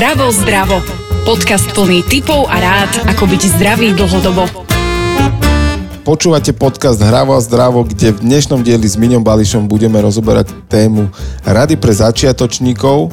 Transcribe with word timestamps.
Hravo 0.00 0.32
zdravo. 0.32 0.80
Podcast 1.28 1.76
plný 1.76 2.00
tipov 2.08 2.48
a 2.48 2.56
rád, 2.56 3.04
ako 3.04 3.36
byť 3.36 3.42
zdravý 3.52 3.92
dlhodobo. 3.92 4.48
Počúvate 6.08 6.56
podcast 6.56 7.04
Hravo 7.04 7.36
a 7.36 7.40
zdravo, 7.44 7.84
kde 7.84 8.16
v 8.16 8.24
dnešnom 8.24 8.64
dieli 8.64 8.88
s 8.88 8.96
Miňom 8.96 9.20
Bališom 9.20 9.68
budeme 9.68 10.00
rozoberať 10.00 10.56
tému 10.72 11.12
Rady 11.44 11.76
pre 11.76 11.92
začiatočníkov, 11.92 13.12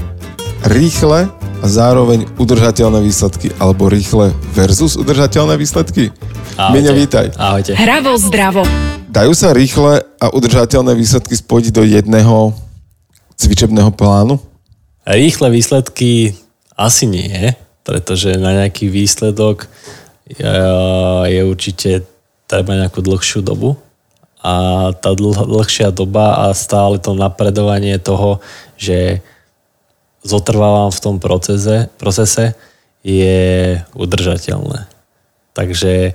rýchle 0.63 1.28
a 1.59 1.65
zároveň 1.68 2.23
udržateľné 2.39 3.04
výsledky, 3.04 3.51
alebo 3.59 3.91
rýchle 3.91 4.31
versus 4.55 4.95
udržateľné 4.95 5.59
výsledky. 5.59 6.15
Ahojte. 6.55 6.71
Miňo, 6.71 6.91
vítaj. 6.95 7.35
Ahojte. 7.35 7.75
Hravo 7.75 8.15
zdravo. 8.15 8.63
Dajú 9.11 9.35
sa 9.35 9.51
rýchle 9.51 10.07
a 10.23 10.31
udržateľné 10.31 10.95
výsledky 10.95 11.35
spojiť 11.35 11.65
do 11.67 11.83
jedného 11.83 12.55
cvičebného 13.35 13.91
plánu? 13.91 14.39
Rýchle 15.04 15.51
výsledky 15.51 16.46
asi 16.78 17.09
nie, 17.09 17.57
pretože 17.82 18.38
na 18.38 18.54
nejaký 18.54 18.86
výsledok 18.88 19.65
je, 20.29 21.42
určite 21.42 22.06
treba 22.46 22.78
nejakú 22.78 23.01
dlhšiu 23.01 23.42
dobu 23.42 23.75
a 24.43 24.54
tá 24.93 25.11
dlh, 25.18 25.50
dlhšia 25.50 25.89
doba 25.89 26.48
a 26.48 26.54
stále 26.54 27.01
to 27.01 27.18
napredovanie 27.18 27.98
toho, 27.98 28.39
že 28.78 29.25
zotrvávam 30.21 30.93
v 30.93 31.04
tom 31.04 31.15
procese, 31.18 31.89
procese 31.98 32.53
je 33.02 33.80
udržateľné. 33.95 34.86
Takže 35.56 36.14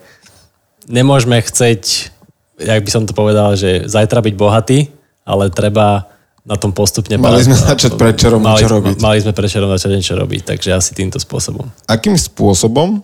nemôžeme 0.87 1.41
chceť, 1.41 2.13
jak 2.61 2.81
by 2.85 2.91
som 2.93 3.09
to 3.09 3.17
povedal, 3.17 3.57
že 3.57 3.89
zajtra 3.89 4.23
byť 4.23 4.35
bohatý, 4.37 4.79
ale 5.25 5.51
treba 5.51 6.12
na 6.43 6.59
tom 6.59 6.75
postupne... 6.75 7.15
Mali 7.19 7.47
sme 7.47 7.55
začať 7.55 7.95
predčerom 7.95 8.43
mali, 8.43 8.67
robiť. 8.67 8.99
Mali 8.99 9.23
sme 9.23 9.31
predčerom 9.31 9.71
začať 9.71 9.91
niečo 9.95 10.15
robiť, 10.19 10.55
takže 10.55 10.75
asi 10.75 10.91
týmto 10.95 11.23
spôsobom. 11.23 11.71
Akým 11.87 12.19
spôsobom 12.19 13.03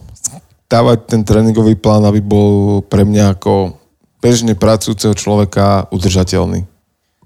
dávať 0.67 1.07
ten 1.07 1.23
tréningový 1.23 1.79
plán, 1.79 2.03
aby 2.05 2.19
bol 2.19 2.83
pre 2.83 3.07
mňa 3.07 3.39
ako 3.39 3.79
bežne 4.19 4.59
pracujúceho 4.59 5.15
človeka 5.15 5.87
udržateľný 5.95 6.67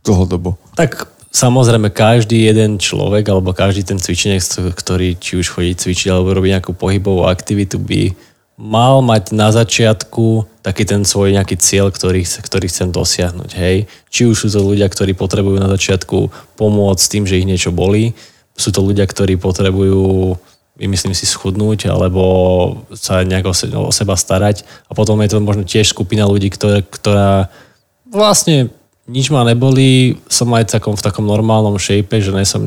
dlhodobo? 0.05 0.61
Tak 0.77 1.09
samozrejme 1.33 1.89
každý 1.89 2.45
jeden 2.45 2.77
človek 2.77 3.25
alebo 3.33 3.57
každý 3.57 3.83
ten 3.83 3.97
cvičenec, 3.97 4.45
ktorý 4.77 5.17
či 5.17 5.41
už 5.41 5.49
chodí 5.49 5.73
cvičiť 5.73 6.13
alebo 6.13 6.37
robí 6.37 6.53
nejakú 6.53 6.77
pohybovú 6.77 7.25
aktivitu, 7.25 7.81
by 7.81 8.13
mal 8.63 9.03
mať 9.03 9.35
na 9.35 9.51
začiatku 9.51 10.47
taký 10.63 10.87
ten 10.87 11.03
svoj 11.03 11.35
nejaký 11.35 11.59
cieľ, 11.59 11.91
ktorý, 11.91 12.23
ktorý 12.23 12.71
chcem 12.71 12.95
dosiahnuť. 12.95 13.51
Hej? 13.59 13.91
Či 14.07 14.31
už 14.31 14.47
sú 14.47 14.49
to 14.55 14.63
ľudia, 14.63 14.87
ktorí 14.87 15.19
potrebujú 15.19 15.59
na 15.59 15.67
začiatku 15.67 16.31
pomôcť 16.55 17.05
tým, 17.11 17.27
že 17.27 17.43
ich 17.43 17.49
niečo 17.51 17.75
bolí, 17.75 18.15
sú 18.55 18.71
to 18.71 18.87
ľudia, 18.87 19.03
ktorí 19.11 19.35
potrebujú 19.43 20.39
myslím 20.79 21.13
si 21.13 21.29
schudnúť 21.29 21.93
alebo 21.93 22.23
sa 22.97 23.21
nejak 23.23 23.45
o, 23.45 23.55
se, 23.55 23.69
o 23.71 23.93
seba 23.93 24.17
starať 24.17 24.65
a 24.89 24.97
potom 24.97 25.21
je 25.21 25.31
to 25.31 25.45
možno 25.45 25.69
tiež 25.69 25.93
skupina 25.93 26.25
ľudí, 26.25 26.49
ktoré, 26.49 26.81
ktorá 26.83 27.53
vlastne 28.09 28.73
nič 29.11 29.35
ma 29.35 29.43
neboli, 29.43 30.23
som 30.31 30.47
aj 30.55 30.79
takom, 30.79 30.95
v 30.95 31.03
takom 31.03 31.27
normálnom 31.27 31.75
shape, 31.75 32.23
že 32.23 32.31
ne 32.31 32.47
som 32.47 32.63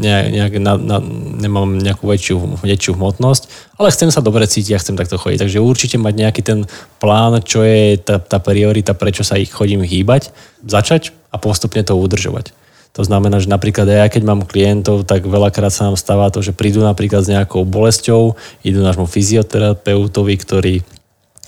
nejak, 0.00 0.26
nejak 0.32 0.52
na, 0.64 0.80
na, 0.80 0.96
nemám 1.44 1.76
nejakú 1.76 2.08
väčšiu, 2.08 2.64
väčšiu 2.64 2.96
hmotnosť, 2.96 3.76
ale 3.76 3.92
chcem 3.92 4.08
sa 4.08 4.24
dobre 4.24 4.48
cítiť 4.48 4.72
a 4.72 4.80
chcem 4.80 4.96
takto 4.96 5.20
chodiť. 5.20 5.44
Takže 5.44 5.60
určite 5.60 6.00
mať 6.00 6.14
nejaký 6.16 6.40
ten 6.40 6.64
plán, 6.96 7.44
čo 7.44 7.60
je 7.68 8.00
tá, 8.00 8.16
tá 8.16 8.40
priorita, 8.40 8.96
prečo 8.96 9.20
sa 9.20 9.36
ich 9.36 9.52
chodím 9.52 9.84
hýbať, 9.84 10.32
začať 10.64 11.12
a 11.28 11.36
postupne 11.36 11.84
to 11.84 11.92
udržovať. 12.00 12.56
To 12.96 13.04
znamená, 13.04 13.38
že 13.38 13.52
napríklad 13.52 13.86
aj 13.86 13.98
ja, 14.00 14.06
keď 14.08 14.22
mám 14.24 14.48
klientov, 14.48 15.04
tak 15.04 15.28
veľakrát 15.28 15.70
sa 15.70 15.92
nám 15.92 16.00
stáva 16.00 16.32
to, 16.32 16.40
že 16.40 16.56
prídu 16.56 16.80
napríklad 16.80 17.22
s 17.22 17.30
nejakou 17.30 17.62
bolesťou, 17.68 18.34
idú 18.64 18.80
nášmu 18.80 19.04
fyzioterapeutovi, 19.04 20.34
ktorý 20.40 20.74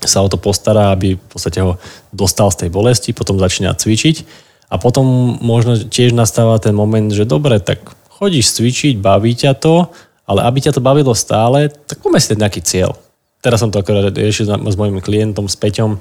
sa 0.05 0.25
o 0.25 0.29
to 0.29 0.41
postará, 0.41 0.93
aby 0.93 1.19
v 1.19 1.27
podstate 1.29 1.61
ho 1.61 1.77
dostal 2.15 2.49
z 2.49 2.67
tej 2.67 2.71
bolesti, 2.73 3.11
potom 3.13 3.37
začína 3.37 3.77
cvičiť 3.77 4.49
a 4.71 4.79
potom 4.79 5.37
možno 5.43 5.77
tiež 5.77 6.15
nastáva 6.15 6.63
ten 6.63 6.73
moment, 6.73 7.11
že 7.11 7.29
dobre, 7.29 7.59
tak 7.59 7.83
chodíš 8.09 8.55
cvičiť, 8.57 9.01
baví 9.01 9.35
ťa 9.35 9.59
to, 9.59 9.91
ale 10.25 10.47
aby 10.47 10.63
ťa 10.63 10.79
to 10.79 10.85
bavilo 10.85 11.11
stále, 11.17 11.69
tak 11.69 11.99
poďme 11.99 12.21
si 12.23 12.39
nejaký 12.39 12.61
cieľ. 12.63 12.95
Teraz 13.41 13.65
som 13.65 13.73
to 13.73 13.81
akorát 13.81 14.13
riešil 14.13 14.53
s 14.53 14.77
mojim 14.77 15.01
klientom, 15.01 15.49
s 15.49 15.57
Peťom, 15.57 15.97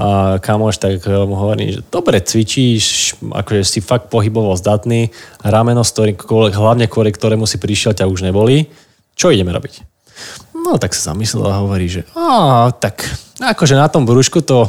a 0.00 0.40
kamoš, 0.40 0.80
tak 0.80 1.04
mu 1.04 1.36
hovorím, 1.36 1.76
že 1.76 1.84
dobre 1.84 2.16
cvičíš, 2.16 3.12
akože 3.28 3.60
si 3.60 3.84
fakt 3.84 4.08
pohybovo 4.08 4.56
zdatný, 4.56 5.12
rameno, 5.44 5.84
hlavne 5.84 6.88
kvôli 6.88 7.12
ktorému 7.12 7.44
si 7.44 7.60
prišiel, 7.60 7.92
ťa 7.92 8.08
už 8.08 8.24
neboli. 8.24 8.72
Čo 9.12 9.28
ideme 9.28 9.52
robiť? 9.52 9.84
No 10.58 10.76
tak 10.76 10.92
sa 10.92 11.12
zamyslel 11.12 11.46
a 11.48 11.62
hovorí, 11.62 11.86
že 11.86 12.02
á, 12.12 12.68
tak 12.74 13.06
akože 13.38 13.78
na 13.78 13.86
tom 13.86 14.02
brúšku 14.02 14.42
to 14.42 14.66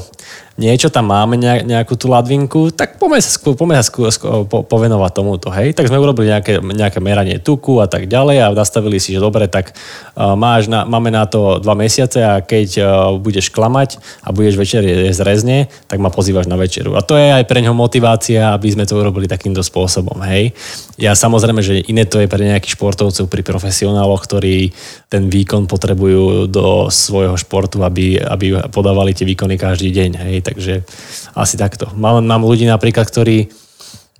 niečo 0.59 0.91
tam 0.91 1.07
máme, 1.07 1.39
nejakú 1.39 1.95
tú 1.95 2.11
ladvinku, 2.11 2.75
tak 2.75 2.99
poďme 2.99 3.23
sa, 3.23 3.31
poďme 3.39 3.79
sa 3.79 3.85
skôr, 3.87 4.11
skôr, 4.11 4.43
po, 4.43 4.67
povenovať 4.67 5.11
tomuto, 5.15 5.47
hej. 5.55 5.71
Tak 5.71 5.87
sme 5.87 5.95
urobili 5.95 6.27
nejaké, 6.27 6.59
nejaké 6.59 6.99
meranie 6.99 7.39
tuku 7.39 7.79
a 7.79 7.87
tak 7.87 8.11
ďalej 8.11 8.43
a 8.43 8.51
nastavili 8.51 8.99
si, 8.99 9.15
že 9.15 9.23
dobre, 9.23 9.47
tak 9.47 9.71
uh, 9.71 10.35
máš 10.35 10.67
na, 10.67 10.83
máme 10.83 11.15
na 11.15 11.23
to 11.23 11.63
dva 11.63 11.79
mesiace 11.79 12.19
a 12.19 12.43
keď 12.43 12.67
uh, 12.83 12.87
budeš 13.15 13.55
klamať 13.55 14.03
a 14.19 14.35
budeš 14.35 14.59
večer 14.59 14.83
jesť 14.83 15.23
rezne, 15.23 15.71
tak 15.87 16.03
ma 16.03 16.11
pozývaš 16.11 16.51
na 16.51 16.59
večeru. 16.59 16.99
A 16.99 17.01
to 17.01 17.15
je 17.15 17.31
aj 17.31 17.47
pre 17.47 17.63
ňo 17.63 17.71
motivácia, 17.71 18.51
aby 18.51 18.67
sme 18.75 18.83
to 18.83 18.99
urobili 18.99 19.31
takýmto 19.31 19.63
spôsobom, 19.63 20.19
hej. 20.27 20.51
Ja 20.99 21.15
samozrejme, 21.15 21.63
že 21.63 21.79
iné 21.87 22.03
to 22.03 22.19
je 22.19 22.27
pre 22.27 22.43
nejakých 22.43 22.75
športovcov, 22.75 23.31
pri 23.31 23.47
profesionáloch, 23.47 24.27
ktorí 24.27 24.75
ten 25.07 25.31
výkon 25.31 25.71
potrebujú 25.71 26.51
do 26.51 26.91
svojho 26.91 27.39
športu, 27.39 27.79
aby, 27.87 28.19
aby 28.19 28.59
podávali 28.67 29.15
tie 29.15 29.23
výkony 29.23 29.55
každý 29.55 29.95
deň, 29.95 30.11
hej 30.27 30.28
takže 30.45 30.85
asi 31.33 31.57
takto. 31.57 31.89
Mám, 31.97 32.21
mám 32.21 32.45
ľudí 32.45 32.69
napríklad, 32.69 33.09
ktorí 33.09 33.49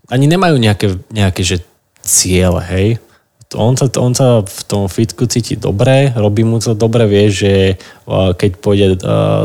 ani 0.10 0.26
nemajú 0.26 0.58
nejaké, 0.58 0.98
nejaké 1.14 1.42
že 1.46 1.58
ciele, 2.02 2.62
hej 2.74 2.88
on 3.58 3.74
sa, 3.74 3.90
on 3.98 4.14
sa 4.14 4.46
v 4.46 4.62
tom 4.70 4.86
fitku 4.86 5.26
cíti 5.26 5.58
dobre, 5.58 6.14
robí 6.14 6.46
mu 6.46 6.62
to 6.62 6.78
dobre, 6.78 7.10
vie, 7.10 7.34
že 7.34 7.82
keď 8.06 8.52
pôjde 8.62 8.88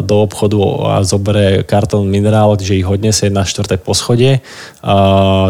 do 0.05 0.17
obchodu 0.29 0.61
a 0.93 0.95
zoberie 1.01 1.65
kartón 1.65 2.13
minerál, 2.13 2.53
že 2.61 2.77
ich 2.77 2.85
odniesie 2.85 3.33
na 3.33 3.49
štvrté 3.49 3.81
poschodie, 3.81 4.45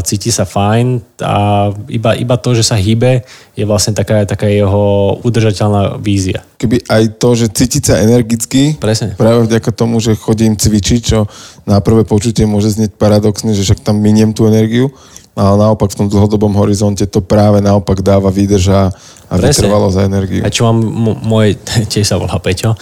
cíti 0.07 0.31
sa 0.31 0.47
fajn 0.47 1.19
a 1.19 1.71
iba, 1.91 2.15
iba 2.15 2.37
to, 2.39 2.55
že 2.55 2.63
sa 2.63 2.79
hýbe, 2.79 3.27
je 3.59 3.67
vlastne 3.67 3.91
taká, 3.91 4.23
taká 4.23 4.47
jeho 4.47 5.19
udržateľná 5.27 5.99
vízia. 5.99 6.47
Keby 6.55 6.87
aj 6.87 7.19
to, 7.19 7.35
že 7.35 7.51
cítiť 7.51 7.83
sa 7.83 8.07
energicky, 8.07 8.79
Presne. 8.79 9.19
práve 9.19 9.51
vďaka 9.51 9.75
tomu, 9.75 9.99
že 9.99 10.15
chodím 10.15 10.55
cvičiť, 10.55 11.01
čo 11.03 11.27
na 11.67 11.83
prvé 11.83 12.07
počutie 12.07 12.47
môže 12.47 12.71
znieť 12.71 12.95
paradoxne, 12.95 13.51
že 13.51 13.67
však 13.67 13.83
tam 13.83 13.99
miniem 13.99 14.31
tú 14.31 14.47
energiu, 14.47 14.95
ale 15.35 15.55
naopak 15.59 15.91
v 15.91 15.99
tom 15.99 16.07
dlhodobom 16.07 16.55
horizonte 16.55 17.03
to 17.11 17.19
práve 17.19 17.59
naopak 17.59 17.99
dáva 18.07 18.31
výdrž 18.31 18.71
a, 18.71 18.83
a 19.27 19.35
vytrvalo 19.35 19.91
za 19.91 20.07
energiu. 20.07 20.47
A 20.47 20.49
čo 20.49 20.71
mám 20.71 20.79
m- 20.79 21.19
môj, 21.27 21.59
tiež 21.93 22.07
sa 22.07 22.17
volá 22.23 22.39
Peťo. 22.39 22.79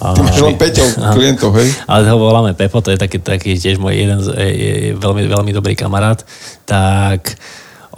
A, 0.00 0.16
Ty 0.16 0.20
máš 0.24 0.40
len 0.40 0.56
Peťo 0.56 0.84
klientov, 1.16 1.52
hej? 1.60 1.68
Ale 1.84 2.08
ho 2.08 2.16
voláme 2.16 2.56
Pepo, 2.56 2.80
to 2.80 2.88
je 2.88 2.96
taký, 2.96 3.20
taký 3.20 3.60
tiež 3.60 3.76
môj 3.76 4.00
jeden 4.00 4.16
je, 4.16 4.48
je 4.48 4.72
veľmi, 4.96 5.28
veľmi 5.28 5.52
dobrý 5.52 5.76
kamarát. 5.76 6.24
Tak 6.64 7.36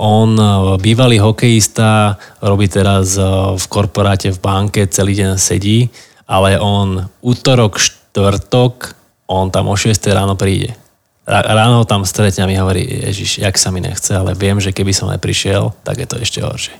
on 0.02 0.34
e, 0.34 0.46
bývalý 0.82 1.22
hokejista, 1.22 2.18
robí 2.42 2.66
teraz 2.66 3.14
e, 3.14 3.22
v 3.54 3.64
korporáte 3.70 4.34
v 4.34 4.38
banke, 4.42 4.90
celý 4.90 5.14
deň 5.14 5.38
sedí, 5.38 5.86
ale 6.26 6.58
on 6.58 7.06
útorok, 7.22 7.78
štvrtok, 7.78 8.98
on 9.30 9.46
tam 9.54 9.70
o 9.70 9.78
6 9.78 9.94
ráno 10.10 10.34
príde 10.34 10.81
ráno 11.26 11.86
tam 11.86 12.02
stretne 12.02 12.44
a 12.44 12.50
mi 12.50 12.58
hovorí, 12.58 12.82
Ježiš, 12.82 13.38
jak 13.38 13.54
sa 13.58 13.70
mi 13.70 13.78
nechce, 13.78 14.10
ale 14.10 14.34
viem, 14.34 14.58
že 14.58 14.74
keby 14.74 14.90
som 14.90 15.10
neprišiel, 15.10 15.70
tak 15.86 16.02
je 16.02 16.06
to 16.06 16.16
ešte 16.18 16.42
horšie. 16.42 16.74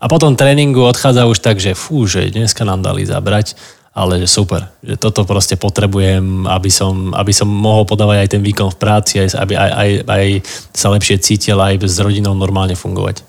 A 0.00 0.08
potom 0.08 0.32
tréningu 0.32 0.80
odchádza 0.80 1.28
už 1.28 1.44
tak, 1.44 1.60
že 1.60 1.76
fú, 1.76 2.08
že 2.08 2.32
dneska 2.32 2.64
nám 2.64 2.80
dali 2.80 3.04
zabrať, 3.04 3.52
ale 3.90 4.22
že 4.22 4.30
super, 4.30 4.70
že 4.80 4.94
toto 4.96 5.26
proste 5.26 5.58
potrebujem, 5.58 6.46
aby 6.46 6.70
som, 6.70 7.10
aby 7.12 7.34
som 7.34 7.50
mohol 7.50 7.84
podávať 7.84 8.16
aj 8.22 8.28
ten 8.30 8.42
výkon 8.42 8.70
v 8.72 8.80
práci, 8.80 9.18
aj, 9.20 9.34
aby 9.36 9.58
aj, 9.58 9.70
aj, 9.74 9.90
aj 10.06 10.26
sa 10.72 10.88
lepšie 10.94 11.18
cítil, 11.18 11.58
aj 11.58 11.82
s 11.84 11.98
rodinou 11.98 12.32
normálne 12.32 12.78
fungovať. 12.78 13.26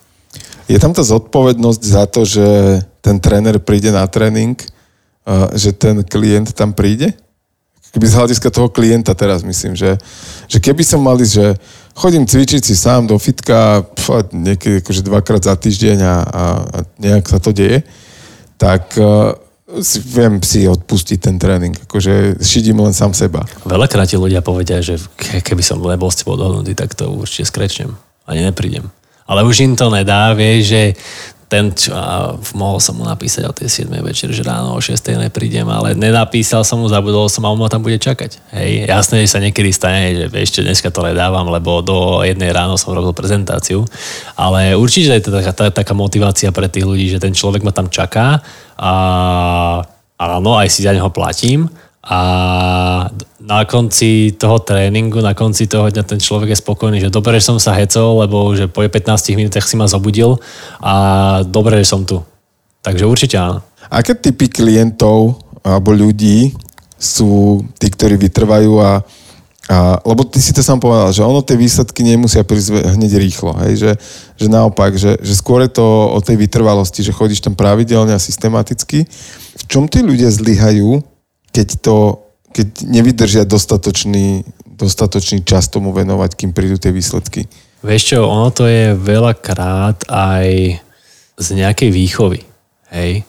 Je 0.69 0.79
tam 0.79 0.95
tá 0.95 1.03
zodpovednosť 1.03 1.81
za 1.81 2.05
to, 2.07 2.23
že 2.23 2.45
ten 3.03 3.19
tréner 3.19 3.59
príde 3.59 3.91
na 3.91 4.05
tréning, 4.07 4.55
že 5.57 5.73
ten 5.75 6.05
klient 6.05 6.53
tam 6.55 6.71
príde? 6.71 7.17
Keby 7.91 8.05
z 8.07 8.17
hľadiska 8.17 8.49
toho 8.51 8.71
klienta 8.71 9.11
teraz 9.13 9.43
myslím, 9.43 9.75
že, 9.75 9.99
že 10.47 10.57
keby 10.63 10.83
som 10.83 11.03
mali, 11.03 11.27
že 11.27 11.59
chodím 11.95 12.23
cvičiť 12.23 12.63
si 12.63 12.75
sám 12.75 13.07
do 13.07 13.19
fitka 13.19 13.83
pf, 13.83 14.31
niekedy 14.31 14.79
akože 14.79 15.01
dvakrát 15.03 15.43
za 15.43 15.55
týždeň 15.59 15.97
a, 15.99 16.15
a, 16.23 16.43
nejak 16.99 17.27
sa 17.27 17.37
to 17.43 17.51
deje, 17.51 17.83
tak 18.55 18.95
uh, 18.95 19.35
si, 19.79 19.99
viem 19.99 20.39
si 20.43 20.67
odpustiť 20.67 21.19
ten 21.19 21.35
tréning. 21.39 21.75
Akože 21.87 22.39
šidím 22.43 22.83
len 22.83 22.95
sám 22.95 23.15
seba. 23.15 23.43
Veľakrát 23.63 24.07
ti 24.07 24.15
ľudia 24.19 24.43
povedia, 24.43 24.79
že 24.83 24.99
keby 25.19 25.63
som 25.63 25.79
nebol 25.79 26.11
s 26.11 26.23
tebou 26.23 26.35
dohodnutý, 26.35 26.75
tak 26.75 26.95
to 26.95 27.11
určite 27.11 27.47
skrečnem. 27.47 27.95
Ani 28.27 28.43
neprídem. 28.43 28.87
Ale 29.27 29.47
už 29.47 29.63
im 29.63 29.73
to 29.79 29.87
nedá, 29.87 30.35
vie, 30.35 30.59
že 30.59 30.91
ten, 31.51 31.75
čo, 31.75 31.91
a 31.91 32.39
mohol 32.55 32.79
som 32.79 32.95
mu 32.95 33.03
napísať 33.03 33.43
o 33.43 33.51
tej 33.51 33.83
7. 33.83 33.91
večer, 33.99 34.31
že 34.31 34.39
ráno 34.39 34.71
o 34.71 34.79
6. 34.79 34.95
neprídem, 35.19 35.67
ale 35.67 35.99
nenapísal 35.99 36.63
som 36.63 36.79
mu, 36.79 36.87
zabudol 36.87 37.27
som 37.27 37.43
a 37.43 37.51
on 37.51 37.59
ma 37.59 37.67
tam 37.67 37.83
bude 37.83 37.99
čakať. 37.99 38.39
Hej, 38.55 38.87
jasné, 38.87 39.27
že 39.27 39.35
sa 39.35 39.43
niekedy 39.43 39.75
stane, 39.75 40.15
že 40.15 40.25
ešte 40.31 40.63
dneska 40.63 40.87
to 40.95 41.03
nedávam, 41.03 41.51
lebo 41.51 41.83
do 41.83 42.23
jednej 42.23 42.55
ráno 42.55 42.79
som 42.79 42.95
robil 42.95 43.11
prezentáciu, 43.11 43.83
ale 44.39 44.79
určite 44.79 45.11
je 45.11 45.27
to 45.27 45.31
taká, 45.35 45.51
tá, 45.51 45.65
taká 45.83 45.91
motivácia 45.91 46.55
pre 46.55 46.71
tých 46.71 46.87
ľudí, 46.87 47.11
že 47.11 47.19
ten 47.19 47.35
človek 47.35 47.67
ma 47.67 47.75
tam 47.75 47.91
čaká 47.91 48.39
a 48.79 48.93
áno, 50.15 50.55
aj 50.55 50.71
si 50.71 50.87
za 50.87 50.95
neho 50.95 51.11
platím, 51.11 51.67
a 52.01 52.17
na 53.41 53.65
konci 53.65 54.37
toho 54.37 54.61
tréningu, 54.61 55.17
na 55.21 55.33
konci 55.33 55.65
toho 55.65 55.89
dňa 55.89 56.05
ten 56.05 56.21
človek 56.21 56.53
je 56.53 56.61
spokojný, 56.61 57.01
že 57.01 57.09
dobre, 57.09 57.41
že 57.41 57.49
som 57.49 57.57
sa 57.57 57.73
hecol, 57.73 58.21
lebo 58.21 58.53
že 58.53 58.69
po 58.69 58.85
15 58.85 59.33
minútach 59.33 59.65
si 59.65 59.73
ma 59.73 59.89
zobudil 59.89 60.37
a 60.77 60.93
dobre, 61.41 61.81
že 61.81 61.89
som 61.89 62.05
tu. 62.05 62.21
Takže 62.85 63.09
určite 63.09 63.35
áno. 63.41 63.65
Aké 63.89 64.13
typy 64.13 64.45
klientov 64.45 65.41
alebo 65.65 65.89
ľudí 65.93 66.53
sú 67.01 67.61
tí, 67.81 67.89
ktorí 67.89 68.17
vytrvajú 68.21 68.77
a, 68.77 69.01
a 69.69 69.77
lebo 70.05 70.21
ty 70.21 70.37
si 70.37 70.53
to 70.53 70.61
sám 70.61 70.77
povedal, 70.77 71.09
že 71.09 71.25
ono 71.25 71.41
tie 71.41 71.57
výsledky 71.57 72.05
nemusia 72.05 72.45
prísť 72.45 72.93
hneď 72.93 73.17
rýchlo, 73.17 73.57
hej, 73.65 73.73
že, 73.77 73.91
že 74.37 74.47
naopak, 74.49 74.93
že, 74.93 75.17
že 75.17 75.33
skôr 75.33 75.65
je 75.65 75.81
to 75.81 75.85
o 76.13 76.19
tej 76.21 76.37
vytrvalosti, 76.37 77.01
že 77.01 77.13
chodíš 77.13 77.41
tam 77.41 77.57
pravidelne 77.57 78.13
a 78.13 78.21
systematicky. 78.21 79.09
V 79.57 79.63
čom 79.65 79.89
tí 79.89 80.05
ľudia 80.05 80.29
zlyhajú, 80.29 81.01
keď 81.49 81.67
to, 81.81 82.21
keď 82.51 82.85
nevydržia 82.85 83.43
dostatočný, 83.47 84.43
dostatočný 84.67 85.43
čas 85.47 85.71
tomu 85.71 85.95
venovať, 85.95 86.35
kým 86.35 86.51
prídu 86.51 86.75
tie 86.75 86.91
výsledky. 86.91 87.47
Vieš 87.81 88.13
čo, 88.13 88.29
ono 88.29 88.53
to 88.53 88.69
je 88.69 88.93
veľakrát 88.93 90.05
aj 90.05 90.77
z 91.41 91.47
nejakej 91.57 91.89
výchovy. 91.89 92.45
Hej? 92.93 93.25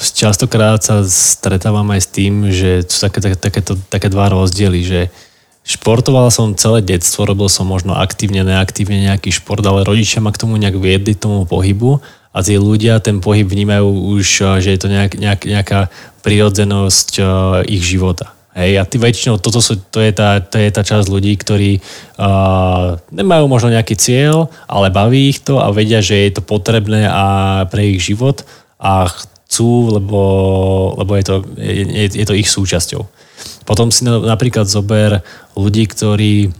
Častokrát 0.00 0.80
sa 0.80 1.04
stretávam 1.04 1.84
aj 1.92 2.00
s 2.00 2.08
tým, 2.08 2.48
že 2.48 2.88
sú 2.88 3.04
také, 3.04 3.20
také, 3.20 3.36
takéto, 3.36 3.72
také 3.92 4.08
dva 4.08 4.32
rozdiely, 4.32 4.80
že 4.80 5.00
športoval 5.60 6.32
som 6.32 6.56
celé 6.56 6.80
detstvo, 6.80 7.28
robil 7.28 7.52
som 7.52 7.68
možno 7.68 7.92
aktívne, 7.92 8.40
neaktívne 8.40 9.04
nejaký 9.12 9.28
šport, 9.28 9.60
ale 9.60 9.84
rodičia 9.84 10.24
ma 10.24 10.32
k 10.32 10.40
tomu 10.40 10.56
nejak 10.56 10.80
viedli, 10.80 11.12
tomu 11.12 11.44
pohybu 11.44 12.00
a 12.32 12.38
tí 12.40 12.56
ľudia 12.56 13.02
ten 13.04 13.20
pohyb 13.20 13.44
vnímajú 13.44 14.16
už, 14.16 14.24
že 14.64 14.72
je 14.72 14.80
to 14.80 14.88
nejak, 14.88 15.18
nejak, 15.18 15.40
nejaká 15.44 15.80
prirodzenosť 16.24 17.10
uh, 17.20 17.26
ich 17.66 17.84
života. 17.84 18.32
Hej, 18.50 18.82
a 18.82 18.84
ty 18.84 18.98
väčšinou 18.98 19.38
toto 19.38 19.62
sú, 19.62 19.78
to, 19.78 20.02
je 20.02 20.10
tá, 20.10 20.42
to 20.42 20.58
je 20.58 20.74
tá 20.74 20.82
časť 20.82 21.06
ľudí, 21.06 21.38
ktorí 21.38 21.78
uh, 22.18 22.98
nemajú 23.14 23.46
možno 23.46 23.70
nejaký 23.70 23.94
cieľ, 23.94 24.50
ale 24.66 24.90
baví 24.90 25.30
ich 25.30 25.38
to 25.38 25.62
a 25.62 25.70
vedia, 25.70 26.02
že 26.02 26.18
je 26.18 26.30
to 26.34 26.42
potrebné 26.42 27.06
a 27.06 27.62
pre 27.70 27.94
ich 27.94 28.02
život 28.02 28.42
a 28.82 29.06
chcú, 29.06 29.94
lebo, 29.94 30.22
lebo 30.98 31.14
je, 31.14 31.24
to, 31.30 31.36
je, 31.62 32.10
je 32.10 32.26
to 32.26 32.34
ich 32.34 32.50
súčasťou. 32.50 33.06
Potom 33.70 33.94
si 33.94 34.02
napríklad 34.02 34.66
zober 34.66 35.22
ľudí, 35.54 35.86
ktorí 35.86 36.50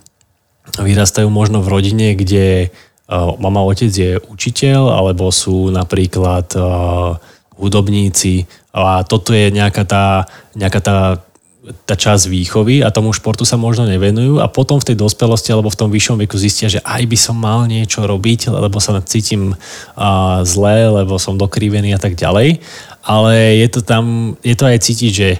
vyrastajú 0.78 1.26
možno 1.26 1.58
v 1.58 1.74
rodine, 1.74 2.14
kde 2.14 2.70
uh, 2.70 3.34
mama, 3.42 3.66
otec 3.66 3.90
je 3.90 4.14
učiteľ, 4.30 4.94
alebo 4.94 5.34
sú 5.34 5.74
napríklad 5.74 6.54
uh, 6.54 7.18
hudobníci 7.58 8.46
a 8.70 9.02
toto 9.02 9.34
je 9.34 9.50
nejaká 9.50 9.82
tá, 9.82 10.30
nejaká 10.54 10.80
tá 10.80 10.96
tá 11.84 11.92
časť 11.92 12.32
výchovy 12.32 12.80
a 12.80 12.88
tomu 12.88 13.12
športu 13.12 13.44
sa 13.44 13.60
možno 13.60 13.84
nevenujú 13.84 14.40
a 14.40 14.48
potom 14.48 14.80
v 14.80 14.92
tej 14.92 14.96
dospelosti 14.96 15.52
alebo 15.52 15.68
v 15.68 15.76
tom 15.76 15.92
vyššom 15.92 16.16
veku 16.24 16.40
zistia, 16.40 16.72
že 16.72 16.80
aj 16.80 17.04
by 17.04 17.18
som 17.20 17.36
mal 17.36 17.68
niečo 17.68 18.00
robiť, 18.08 18.48
lebo 18.48 18.80
sa 18.80 18.96
cítim 19.04 19.52
uh, 19.52 20.40
zle, 20.48 20.88
lebo 20.88 21.20
som 21.20 21.36
dokrivený 21.36 21.92
a 21.92 22.00
tak 22.00 22.16
ďalej. 22.16 22.64
Ale 23.04 23.60
je 23.60 23.68
to 23.68 23.80
tam, 23.84 24.36
je 24.40 24.56
to 24.56 24.64
aj 24.64 24.78
cítiť, 24.80 25.12
že 25.12 25.30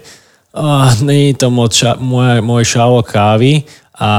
uh, 0.53 0.93
nie 1.09 1.33
je 1.33 1.41
to 1.41 1.49
moč, 1.49 1.81
môj, 1.97 2.45
môj 2.45 2.69
šálo 2.69 3.01
kávy 3.01 3.65
a 3.97 4.11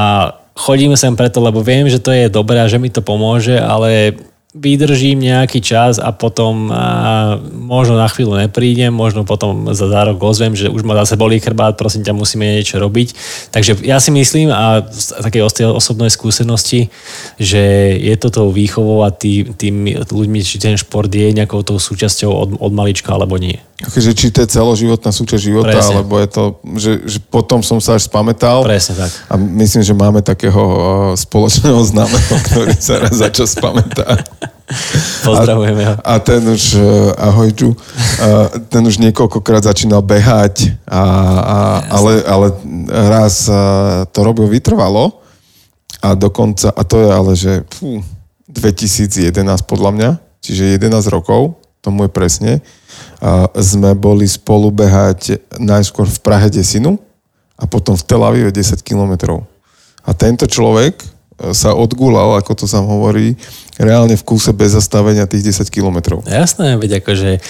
chodím 0.57 0.97
sem 0.97 1.13
preto, 1.13 1.37
lebo 1.37 1.61
viem, 1.61 1.85
že 1.85 2.01
to 2.01 2.09
je 2.09 2.33
dobré 2.33 2.65
a 2.65 2.69
že 2.69 2.81
mi 2.81 2.89
to 2.89 3.05
pomôže, 3.05 3.61
ale 3.61 4.17
vydržím 4.51 5.23
nejaký 5.23 5.63
čas 5.63 5.95
a 5.95 6.11
potom 6.11 6.67
a 6.75 7.39
možno 7.55 7.95
na 7.95 8.11
chvíľu 8.11 8.35
neprídem, 8.35 8.91
možno 8.91 9.23
potom 9.23 9.71
za 9.71 9.87
zárok 9.87 10.19
ozvem, 10.27 10.51
že 10.59 10.67
už 10.67 10.83
ma 10.83 10.99
zase 10.99 11.15
bolí 11.15 11.39
chrbát, 11.39 11.79
prosím 11.79 12.03
ťa, 12.03 12.11
musíme 12.11 12.59
niečo 12.59 12.75
robiť. 12.75 13.15
Takže 13.55 13.79
ja 13.87 14.03
si 14.03 14.11
myslím 14.11 14.51
a 14.51 14.83
z 14.83 15.15
takej 15.23 15.47
osobnej 15.71 16.11
skúsenosti, 16.11 16.91
že 17.39 17.95
je 17.95 18.15
to 18.19 18.27
tou 18.27 18.47
výchovou 18.51 19.07
a 19.07 19.15
tý, 19.15 19.47
tým 19.55 19.87
ľuďmi, 20.11 20.43
či 20.43 20.59
ten 20.59 20.75
šport 20.75 21.07
je 21.07 21.31
nejakou 21.31 21.63
tou 21.63 21.79
súčasťou 21.79 22.31
od, 22.31 22.49
od 22.59 22.71
malička 22.75 23.15
alebo 23.15 23.39
nie. 23.39 23.55
Akože 23.81 24.13
či 24.13 24.29
to 24.29 24.45
je 24.45 24.51
celoživotná 24.51 25.09
súčasť 25.09 25.41
života, 25.41 25.73
Presne. 25.73 25.97
alebo 25.97 26.21
je 26.21 26.29
to, 26.29 26.43
že, 26.77 26.91
že 27.07 27.17
potom 27.17 27.65
som 27.65 27.81
sa 27.81 27.97
až 27.97 28.05
spamätal. 28.05 28.61
Presne 28.61 28.93
tak. 28.93 29.11
A 29.25 29.33
myslím, 29.41 29.81
že 29.81 29.97
máme 29.97 30.21
takého 30.21 30.61
spoločného 31.17 31.81
známeho, 31.81 32.35
ktorý 32.51 32.77
sa 32.77 33.01
raz 33.01 33.17
za 33.17 33.33
čas 33.33 33.57
spamätá. 33.57 34.21
Pozdravujeme 35.27 35.83
ho. 35.85 35.95
A, 36.01 36.15
a 36.15 36.23
ten 36.23 36.41
už, 36.47 36.63
e, 36.75 36.83
ahoj 37.17 37.49
Ju, 37.51 37.69
ten 38.71 38.83
už 38.83 38.97
niekoľkokrát 39.03 39.67
začínal 39.67 40.01
behať, 40.01 40.75
a, 40.87 41.03
a, 41.39 41.57
ale, 41.91 42.13
ale 42.23 42.47
raz 42.89 43.45
to 44.11 44.19
robil 44.23 44.47
vytrvalo 44.47 45.21
a 46.01 46.17
dokonca, 46.17 46.73
a 46.73 46.81
to 46.81 46.95
je 46.97 47.09
ale, 47.13 47.31
že 47.37 47.53
fú, 47.69 48.01
2011 48.49 49.31
podľa 49.69 49.91
mňa, 49.93 50.09
čiže 50.41 50.81
11 50.81 51.13
rokov, 51.13 51.61
tomu 51.79 52.09
je 52.09 52.11
presne, 52.11 52.51
a 53.21 53.49
sme 53.57 53.93
boli 53.93 54.25
spolu 54.25 54.73
behať 54.73 55.41
najskôr 55.61 56.09
v 56.09 56.19
Prahe 56.25 56.49
desinu 56.49 56.97
a 57.53 57.69
potom 57.69 57.93
v 57.93 58.03
Tel 58.05 58.21
Avive 58.25 58.49
10 58.49 58.81
kilometrov. 58.81 59.45
A 60.01 60.17
tento 60.17 60.49
človek 60.49 60.97
sa 61.49 61.73
odgulal, 61.73 62.37
ako 62.37 62.53
to 62.53 62.65
sa 62.69 62.85
hovorí, 62.85 63.33
reálne 63.81 64.13
v 64.13 64.23
kúse 64.25 64.53
bez 64.53 64.77
zastavenia 64.77 65.25
tých 65.25 65.57
10 65.57 65.65
kilometrov. 65.73 66.21
Jasné, 66.29 66.77
veď 66.77 67.01
akože 67.01 67.41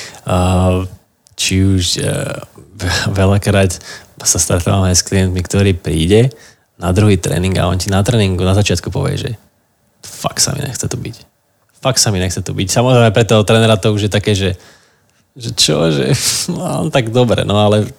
či 1.35 1.53
už 1.65 1.83
uh, 1.99 2.39
veľakrát 3.19 3.75
sa 4.21 4.37
stretávam 4.37 4.85
aj 4.85 5.01
s 5.01 5.07
klientmi, 5.07 5.41
ktorý 5.41 5.73
príde 5.73 6.29
na 6.77 6.93
druhý 6.93 7.17
tréning 7.17 7.57
a 7.57 7.65
on 7.69 7.77
ti 7.77 7.89
na 7.89 8.05
tréningu 8.05 8.41
na 8.45 8.53
začiatku 8.53 8.93
povie, 8.93 9.17
že 9.17 9.31
fakt 10.05 10.41
sa 10.41 10.53
mi 10.53 10.61
nechce 10.61 10.85
to 10.85 10.97
byť. 10.97 11.15
Fakt 11.81 11.97
sa 11.97 12.13
mi 12.13 12.21
nechce 12.21 12.41
to 12.41 12.53
byť. 12.53 12.67
Samozrejme 12.69 13.09
pre 13.13 13.25
toho 13.25 13.41
trénera 13.41 13.81
to 13.81 13.93
už 13.93 14.09
je 14.09 14.11
také, 14.13 14.37
že, 14.37 14.53
že 15.33 15.49
čo, 15.57 15.89
že 15.89 16.13
no, 16.53 16.93
tak 16.93 17.09
dobre, 17.09 17.41
no 17.41 17.57
ale 17.57 17.89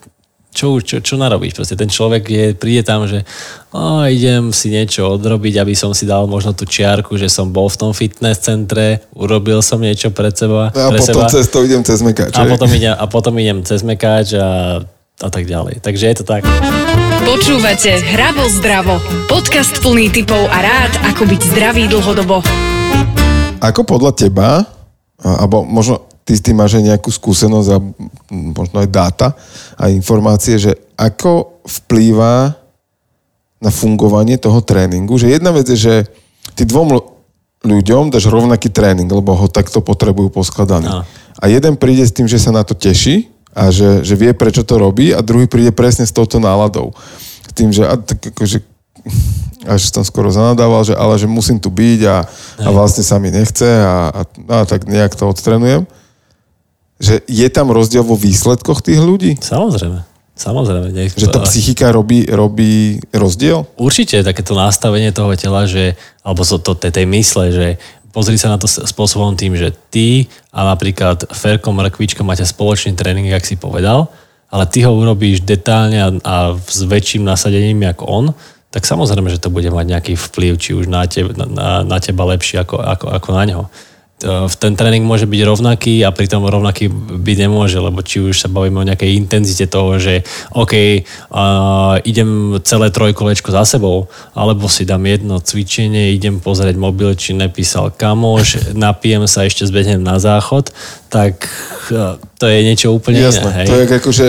čo, 0.53 0.85
čo, 0.85 1.01
čo 1.01 1.17
narobíš? 1.17 1.57
Proste 1.57 1.81
ten 1.81 1.89
človek 1.89 2.23
je, 2.29 2.45
príde 2.53 2.85
tam, 2.85 3.09
že 3.09 3.25
oh, 3.73 4.05
idem 4.05 4.53
si 4.53 4.69
niečo 4.69 5.09
odrobiť, 5.17 5.65
aby 5.65 5.73
som 5.73 5.97
si 5.97 6.05
dal 6.05 6.29
možno 6.29 6.53
tú 6.53 6.69
čiarku, 6.69 7.17
že 7.17 7.33
som 7.33 7.49
bol 7.49 7.73
v 7.73 7.81
tom 7.81 7.93
fitness 7.97 8.45
centre, 8.45 9.01
urobil 9.17 9.65
som 9.65 9.81
niečo 9.81 10.13
pred 10.13 10.37
seba. 10.37 10.69
A 10.69 10.93
pre 10.93 11.01
potom 11.01 11.25
seba. 11.25 11.33
cez 11.33 11.49
to 11.49 11.65
idem 11.65 11.81
cez 11.81 12.05
mekáč. 12.05 12.37
A 12.37 12.45
potom, 12.45 12.69
idem, 12.69 12.93
a 12.93 13.05
potom 13.09 13.33
idem 13.41 13.65
cez 13.65 13.81
mekáč 13.81 14.37
a, 14.37 14.85
a 15.25 15.29
tak 15.33 15.49
ďalej. 15.49 15.81
Takže 15.81 16.05
je 16.05 16.17
to 16.21 16.25
tak. 16.29 16.45
Počúvate 17.25 17.97
Hravo 18.13 18.45
zdravo. 18.53 19.01
Podcast 19.33 19.81
plný 19.81 20.13
typov 20.13 20.53
a 20.53 20.59
rád, 20.61 20.93
ako 21.17 21.33
byť 21.33 21.41
zdravý 21.49 21.89
dlhodobo. 21.89 22.45
Ako 23.65 23.89
podľa 23.89 24.13
teba, 24.13 24.69
alebo 25.23 25.65
možno 25.65 26.12
ty 26.23 26.33
s 26.39 26.43
tým 26.43 26.59
máš 26.59 26.79
aj 26.79 26.85
nejakú 26.95 27.11
skúsenosť 27.11 27.69
a 27.75 27.79
možno 28.31 28.77
aj 28.79 28.89
dáta 28.89 29.29
a 29.75 29.91
informácie, 29.91 30.59
že 30.59 30.79
ako 30.95 31.63
vplýva 31.67 32.55
na 33.63 33.71
fungovanie 33.71 34.39
toho 34.39 34.63
tréningu. 34.63 35.19
Že 35.19 35.39
jedna 35.39 35.55
vec 35.55 35.67
je, 35.71 35.79
že 35.79 35.95
ty 36.59 36.67
dvom 36.67 36.99
ľuďom 37.63 38.11
dáš 38.11 38.27
rovnaký 38.27 38.71
tréning, 38.71 39.07
lebo 39.07 39.35
ho 39.39 39.47
takto 39.47 39.79
potrebujú 39.83 40.35
poskladaný. 40.35 40.91
No. 40.91 41.03
A 41.39 41.45
jeden 41.47 41.79
príde 41.79 42.03
s 42.03 42.15
tým, 42.15 42.27
že 42.27 42.43
sa 42.43 42.51
na 42.51 42.67
to 42.67 42.75
teší 42.75 43.31
a 43.55 43.71
že, 43.71 44.03
že 44.03 44.19
vie, 44.19 44.35
prečo 44.35 44.67
to 44.67 44.79
robí 44.79 45.15
a 45.15 45.23
druhý 45.23 45.47
príde 45.47 45.71
presne 45.71 46.03
s 46.07 46.15
touto 46.15 46.43
náladou. 46.43 46.91
S 47.47 47.53
tým, 47.55 47.71
že, 47.71 47.87
a, 47.87 47.95
tak 47.99 48.35
akože, 48.35 48.63
až 49.75 49.81
som 49.95 50.03
skoro 50.03 50.35
zanadával, 50.35 50.83
že 50.83 50.95
ale 50.99 51.15
že 51.19 51.31
musím 51.31 51.63
tu 51.63 51.71
byť 51.71 52.01
a, 52.07 52.27
a 52.67 52.69
vlastne 52.75 53.07
sa 53.07 53.23
mi 53.23 53.31
nechce 53.31 53.67
a, 53.67 54.11
a, 54.11 54.23
a 54.27 54.59
tak 54.67 54.91
nejak 54.91 55.15
to 55.15 55.31
odtrenujem 55.31 55.87
že 57.03 57.27
je 57.27 57.49
tam 57.51 57.75
rozdiel 57.75 58.07
vo 58.07 58.15
výsledkoch 58.15 58.87
tých 58.87 59.03
ľudí? 59.03 59.35
Samozrejme. 59.43 60.07
Samozrejme. 60.39 60.89
Nech... 60.95 61.13
Že 61.19 61.35
tá 61.35 61.43
psychika 61.43 61.91
robí, 61.91 62.25
robí 62.31 63.03
rozdiel? 63.11 63.67
Určite 63.75 64.23
takéto 64.23 64.55
nastavenie 64.55 65.11
toho 65.11 65.35
tela, 65.35 65.67
že, 65.67 65.99
alebo 66.23 66.47
to, 66.47 66.57
to, 66.63 66.79
tej 66.79 67.07
mysle, 67.11 67.51
že 67.51 67.67
pozri 68.15 68.39
sa 68.39 68.55
na 68.55 68.57
to 68.57 68.71
spôsobom 68.71 69.35
tým, 69.35 69.59
že 69.59 69.75
ty 69.91 70.31
a 70.55 70.63
napríklad 70.63 71.27
Ferko 71.35 71.75
Mrkvička 71.75 72.23
máte 72.23 72.47
spoločný 72.47 72.95
tréning, 72.95 73.29
jak 73.29 73.45
si 73.45 73.59
povedal, 73.59 74.09
ale 74.49 74.65
ty 74.71 74.87
ho 74.87 74.95
urobíš 74.95 75.43
detálne 75.43 75.99
a, 76.01 76.09
a 76.23 76.35
s 76.57 76.81
väčším 76.87 77.27
nasadením 77.27 77.83
ako 77.93 78.05
on, 78.07 78.27
tak 78.73 78.89
samozrejme, 78.89 79.29
že 79.29 79.43
to 79.43 79.53
bude 79.53 79.69
mať 79.69 79.85
nejaký 79.85 80.15
vplyv, 80.17 80.53
či 80.57 80.73
už 80.73 80.89
na 80.89 81.05
teba, 81.05 81.37
na, 81.37 81.85
na 81.85 81.99
teba 82.01 82.25
lepší 82.25 82.61
ako, 82.65 82.81
ako, 82.81 83.07
ako 83.13 83.29
na 83.37 83.45
ňo 83.49 83.61
ten 84.59 84.73
tréning 84.79 85.03
môže 85.03 85.27
byť 85.27 85.41
rovnaký 85.43 86.07
a 86.07 86.15
pritom 86.15 86.47
rovnaký 86.47 86.89
byť 86.93 87.37
nemôže, 87.43 87.79
lebo 87.83 88.01
či 88.01 88.23
už 88.23 88.39
sa 88.39 88.49
bavíme 88.49 88.81
o 88.81 88.89
nejakej 88.89 89.19
intenzite 89.19 89.67
toho, 89.67 89.99
že 89.99 90.23
OK, 90.55 90.75
uh, 90.75 91.99
idem 92.07 92.59
celé 92.63 92.95
trojkolečko 92.95 93.51
za 93.51 93.67
sebou, 93.67 94.07
alebo 94.33 94.71
si 94.71 94.87
dám 94.87 95.05
jedno 95.07 95.43
cvičenie, 95.43 96.15
idem 96.15 96.39
pozrieť 96.39 96.79
mobil, 96.79 97.15
či 97.19 97.35
nepísal 97.35 97.91
kamoš, 97.91 98.67
napijem 98.79 99.27
sa, 99.27 99.47
ešte 99.47 99.67
zbehnem 99.67 100.03
na 100.03 100.23
záchod, 100.23 100.71
tak 101.11 101.51
uh, 101.91 102.17
to 102.43 102.51
je 102.51 102.59
niečo 102.61 102.91
úplne 102.91 103.23
Jasné, 103.23 103.39
iné. 103.41 103.55
Hej? 103.55 103.67
to 103.67 103.75
je 103.77 103.85
akože 103.95 104.27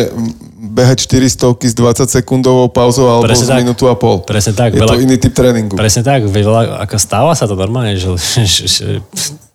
behať 0.70 0.98
400 1.05 1.58
s 1.60 1.74
20 1.74 2.05
sekundovou 2.08 2.65
pauzou 2.67 3.05
alebo 3.08 3.25
Presne 3.25 3.46
z 3.46 3.51
tak. 3.51 3.60
minútu 3.60 3.86
a 3.86 3.93
pol. 3.93 4.22
Presne 4.22 4.53
tak, 4.53 4.70
Je 4.72 4.79
veľa- 4.79 4.93
to 4.93 5.01
iný 5.01 5.17
typ 5.17 5.29
tréningu. 5.32 5.74
Presne 5.74 6.01
tak, 6.01 6.22
veľa, 6.24 6.77
ako 6.79 6.96
stáva 6.96 7.34
sa 7.34 7.46
to 7.46 7.53
normálne, 7.53 7.93
že, 7.93 8.10
že, 8.39 8.65
že 8.65 8.88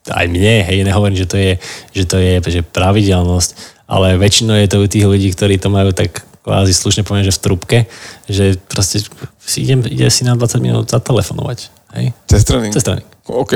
aj 0.07 0.25
mne, 0.27 0.63
hej, 0.63 0.79
nehovorím, 0.81 1.15
že 1.15 1.25
to 1.25 1.35
je, 1.35 1.51
že 1.91 2.03
to 2.03 2.17
je 2.17 2.31
že 2.41 2.61
pravidelnosť, 2.63 3.49
ale 3.85 4.15
väčšinou 4.15 4.55
je 4.55 4.67
to 4.67 4.77
u 4.77 4.87
tých 4.87 5.05
ľudí, 5.05 5.27
ktorí 5.29 5.55
to 5.55 5.67
majú 5.67 5.91
tak 5.91 6.11
kvázi 6.39 6.71
slušne 6.71 7.03
poviem, 7.03 7.21
že 7.21 7.31
v 7.31 7.41
trubke, 7.41 7.77
že 8.25 8.55
proste 8.65 9.03
si 9.39 9.57
idem, 9.59 9.83
ide 9.85 10.07
si 10.07 10.23
na 10.23 10.33
20 10.33 10.59
minút 10.59 10.87
zatelefonovať, 10.87 11.59
hej, 11.95 12.05
Cez 12.25 12.41
tréning. 12.43 12.71
cez 12.71 12.81
tréning. 12.81 13.05
OK. 13.25 13.53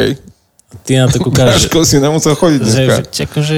Ty 0.84 0.92
na 0.96 1.08
to 1.08 1.18
kúkáš, 1.18 1.54
Ťažko 1.64 1.80
si 1.84 1.98
nemusel 1.98 2.34
chodiť 2.34 2.60
dneska. 2.60 2.96
že, 3.08 3.24
akože, 3.24 3.56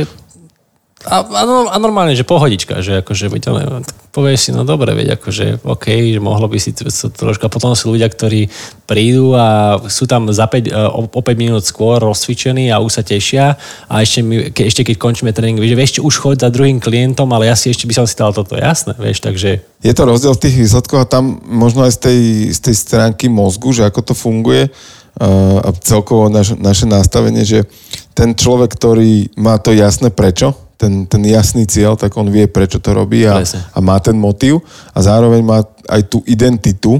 a, 1.05 1.21
a, 1.21 1.41
no- 1.45 1.69
normálne, 1.77 2.17
že 2.17 2.25
pohodička, 2.25 2.81
že 2.81 3.05
akože, 3.05 3.29
ale, 3.29 3.85
povieš 4.09 4.39
si, 4.39 4.51
no 4.55 4.65
dobre, 4.65 4.95
veď 4.95 5.19
akože, 5.19 5.67
OK, 5.67 5.85
že 6.15 6.19
mohlo 6.23 6.49
by 6.49 6.57
si 6.57 6.73
to, 6.73 6.89
to 6.89 7.13
troška, 7.13 7.51
potom 7.51 7.77
sú 7.77 7.93
ľudia, 7.93 8.09
ktorí 8.09 8.49
prídu 8.89 9.37
a 9.37 9.77
sú 9.85 10.09
tam 10.09 10.31
za 10.33 10.49
5, 10.49 10.71
o, 10.71 11.01
o 11.11 11.21
5 11.21 11.35
minút 11.35 11.67
skôr 11.67 12.01
rozcvičení 12.01 12.73
a 12.73 12.81
už 12.81 12.91
sa 12.97 13.03
tešia 13.05 13.59
a 13.85 13.93
ešte, 14.01 14.25
my, 14.25 14.49
ke, 14.49 14.65
ešte 14.65 14.87
keď 14.87 14.95
končíme 14.97 15.29
tréning, 15.35 15.61
vieš, 15.61 15.77
vieš, 15.77 15.91
už 16.01 16.15
choď 16.17 16.47
za 16.47 16.49
druhým 16.49 16.81
klientom, 16.81 17.29
ale 17.35 17.51
ja 17.51 17.55
si 17.59 17.69
ešte 17.69 17.85
by 17.85 17.93
som 17.93 18.05
si 18.09 18.17
dal 18.17 18.33
toto 18.33 18.57
jasné, 18.57 18.97
vieš, 18.97 19.21
takže 19.21 19.61
Je 19.85 19.93
to 19.93 20.09
rozdiel 20.09 20.33
v 20.33 20.43
tých 20.49 20.57
výsledkoch 20.57 21.05
a 21.05 21.11
tam 21.11 21.37
možno 21.45 21.85
aj 21.85 21.93
z 21.93 21.99
tej, 22.01 22.19
z 22.55 22.59
tej 22.71 22.75
stránky 22.75 23.29
mozgu, 23.29 23.75
že 23.75 23.85
ako 23.85 24.01
to 24.01 24.13
funguje 24.17 24.71
uh, 24.71 25.59
a 25.59 25.69
celkovo 25.83 26.31
naš, 26.31 26.57
naše 26.57 26.89
nastavenie, 26.89 27.45
že 27.45 27.69
ten 28.15 28.33
človek, 28.33 28.71
ktorý 28.73 29.35
má 29.35 29.59
to 29.59 29.75
jasné 29.75 30.07
prečo, 30.07 30.64
ten, 30.75 31.07
ten 31.07 31.21
jasný 31.23 31.63
cieľ, 31.67 31.95
tak 31.95 32.11
on 32.19 32.27
vie, 32.27 32.47
prečo 32.47 32.79
to 32.83 32.91
robí 32.91 33.23
a, 33.23 33.39
Presne. 33.39 33.63
a 33.71 33.79
má 33.79 33.97
ten 34.03 34.15
motív 34.15 34.63
a 34.91 34.99
zároveň 34.99 35.41
má 35.43 35.63
aj 35.87 36.01
tú 36.11 36.19
identitu 36.27 36.99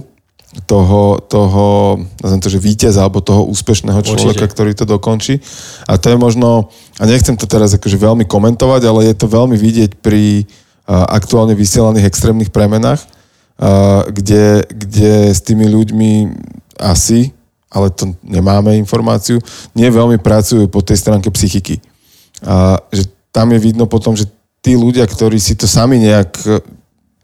toho, 0.64 1.20
toho 1.28 2.00
nazvem 2.24 2.40
to, 2.40 2.48
že 2.48 2.64
víťaza 2.64 3.04
alebo 3.04 3.20
toho 3.20 3.44
úspešného 3.52 4.00
človeka, 4.00 4.48
Určite. 4.48 4.54
ktorý 4.56 4.72
to 4.72 4.88
dokončí. 4.88 5.44
A 5.84 6.00
to 6.00 6.08
je 6.08 6.16
možno, 6.16 6.72
a 6.96 7.04
nechcem 7.04 7.36
to 7.36 7.44
teraz 7.44 7.76
akože 7.76 8.00
veľmi 8.00 8.24
komentovať, 8.24 8.82
ale 8.88 9.12
je 9.12 9.16
to 9.20 9.28
veľmi 9.28 9.60
vidieť 9.60 10.00
pri 10.00 10.48
aktuálne 10.88 11.58
vysielaných 11.58 12.08
extrémnych 12.08 12.56
premenách, 12.56 13.04
kde, 14.08 14.64
kde 14.70 15.36
s 15.36 15.44
tými 15.44 15.68
ľuďmi 15.68 16.12
asi, 16.80 17.36
ale 17.68 17.92
to 17.92 18.16
nemáme 18.24 18.72
informáciu, 18.80 19.44
nie 19.76 19.92
veľmi 19.92 20.24
pracujú 20.24 20.72
po 20.72 20.80
tej 20.80 21.04
stránke 21.04 21.28
psychiky. 21.32 21.84
A, 22.44 22.80
že 22.96 23.12
tam 23.36 23.52
je 23.52 23.60
vidno 23.60 23.84
potom, 23.84 24.16
že 24.16 24.32
tí 24.64 24.80
ľudia, 24.80 25.04
ktorí 25.04 25.36
si 25.36 25.60
to 25.60 25.68
sami 25.68 26.00
nejak 26.00 26.32
e, 26.48 26.64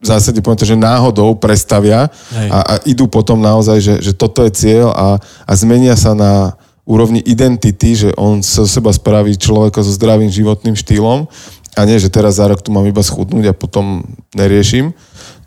v 0.02 0.06
zásade 0.06 0.44
poviem 0.44 0.60
to, 0.60 0.68
že 0.68 0.76
náhodou 0.76 1.32
prestavia 1.40 2.12
Hej. 2.36 2.50
a, 2.52 2.60
a 2.60 2.74
idú 2.84 3.08
potom 3.08 3.40
naozaj, 3.40 3.80
že, 3.80 3.96
že 4.04 4.12
toto 4.12 4.44
je 4.44 4.52
cieľ 4.52 4.92
a, 4.92 5.16
a 5.48 5.52
zmenia 5.56 5.96
sa 5.96 6.12
na 6.12 6.60
úrovni 6.84 7.24
identity, 7.24 7.96
že 7.96 8.10
on 8.20 8.44
zo 8.44 8.68
seba 8.68 8.92
spraví 8.92 9.38
človeka 9.40 9.80
so 9.80 9.94
zdravým 9.94 10.28
životným 10.28 10.76
štýlom 10.76 11.30
a 11.78 11.82
nie, 11.88 12.02
že 12.02 12.12
teraz 12.12 12.42
za 12.42 12.50
rok 12.52 12.60
tu 12.60 12.74
mám 12.76 12.84
iba 12.84 13.00
schudnúť 13.00 13.54
a 13.54 13.56
potom 13.56 14.04
neriešim, 14.36 14.92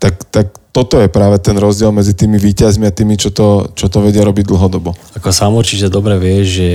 tak, 0.01 0.25
tak 0.33 0.55
toto 0.73 0.97
je 0.97 1.11
práve 1.11 1.37
ten 1.43 1.53
rozdiel 1.53 1.93
medzi 1.93 2.17
tými 2.17 2.41
výťazmi 2.41 2.89
a 2.89 2.95
tými, 2.95 3.19
čo 3.19 3.29
to, 3.29 3.69
čo 3.77 3.91
to 3.91 4.01
vedia 4.01 4.25
robiť 4.25 4.49
dlhodobo. 4.49 4.97
Ako 5.13 5.29
sám 5.29 5.53
určite 5.53 5.91
dobre 5.91 6.17
vieš, 6.17 6.45
že 6.57 6.67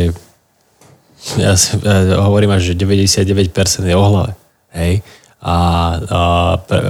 ja, 1.36 1.52
ja 1.54 2.18
hovorím 2.24 2.56
až, 2.56 2.72
že 2.72 2.80
99% 2.80 3.52
je 3.84 3.96
o 3.96 4.04
hlave. 4.04 4.32
Hej? 4.72 5.04
A, 5.40 5.56
a 5.96 6.20
pre, 6.60 6.80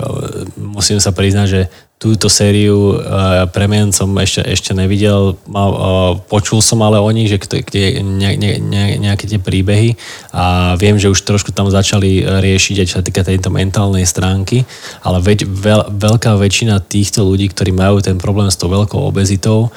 musím 0.58 0.98
sa 0.98 1.14
priznať, 1.14 1.46
že 1.46 1.62
túto 2.00 2.32
sériu 2.32 2.96
uh, 2.96 3.44
premien 3.52 3.92
som 3.92 4.08
ešte, 4.16 4.40
ešte 4.48 4.70
nevidel. 4.72 5.36
Mal, 5.44 5.68
uh, 5.68 6.12
počul 6.16 6.64
som 6.64 6.80
ale 6.80 6.96
o 6.96 7.10
nich, 7.12 7.28
že 7.28 7.36
kto- 7.36 7.60
kde 7.60 8.00
ne, 8.00 8.40
ne, 8.40 8.56
ne, 8.56 8.96
nejaké 8.96 9.28
tie 9.28 9.36
príbehy 9.36 10.00
a 10.32 10.74
viem, 10.80 10.96
že 10.96 11.12
už 11.12 11.20
trošku 11.28 11.52
tam 11.52 11.68
začali 11.68 12.24
riešiť 12.24 12.76
aj 12.80 12.86
čo 12.88 12.96
sa 12.98 13.04
týka 13.04 13.20
tejto 13.20 13.52
mentálnej 13.52 14.08
stránky, 14.08 14.64
ale 15.04 15.20
veď, 15.20 15.44
veľ, 15.44 15.82
veľká 15.92 16.40
väčšina 16.40 16.80
týchto 16.80 17.20
ľudí, 17.20 17.52
ktorí 17.52 17.76
majú 17.76 18.00
ten 18.00 18.16
problém 18.16 18.48
s 18.48 18.56
tou 18.56 18.72
veľkou 18.72 18.96
obezitou, 18.96 19.68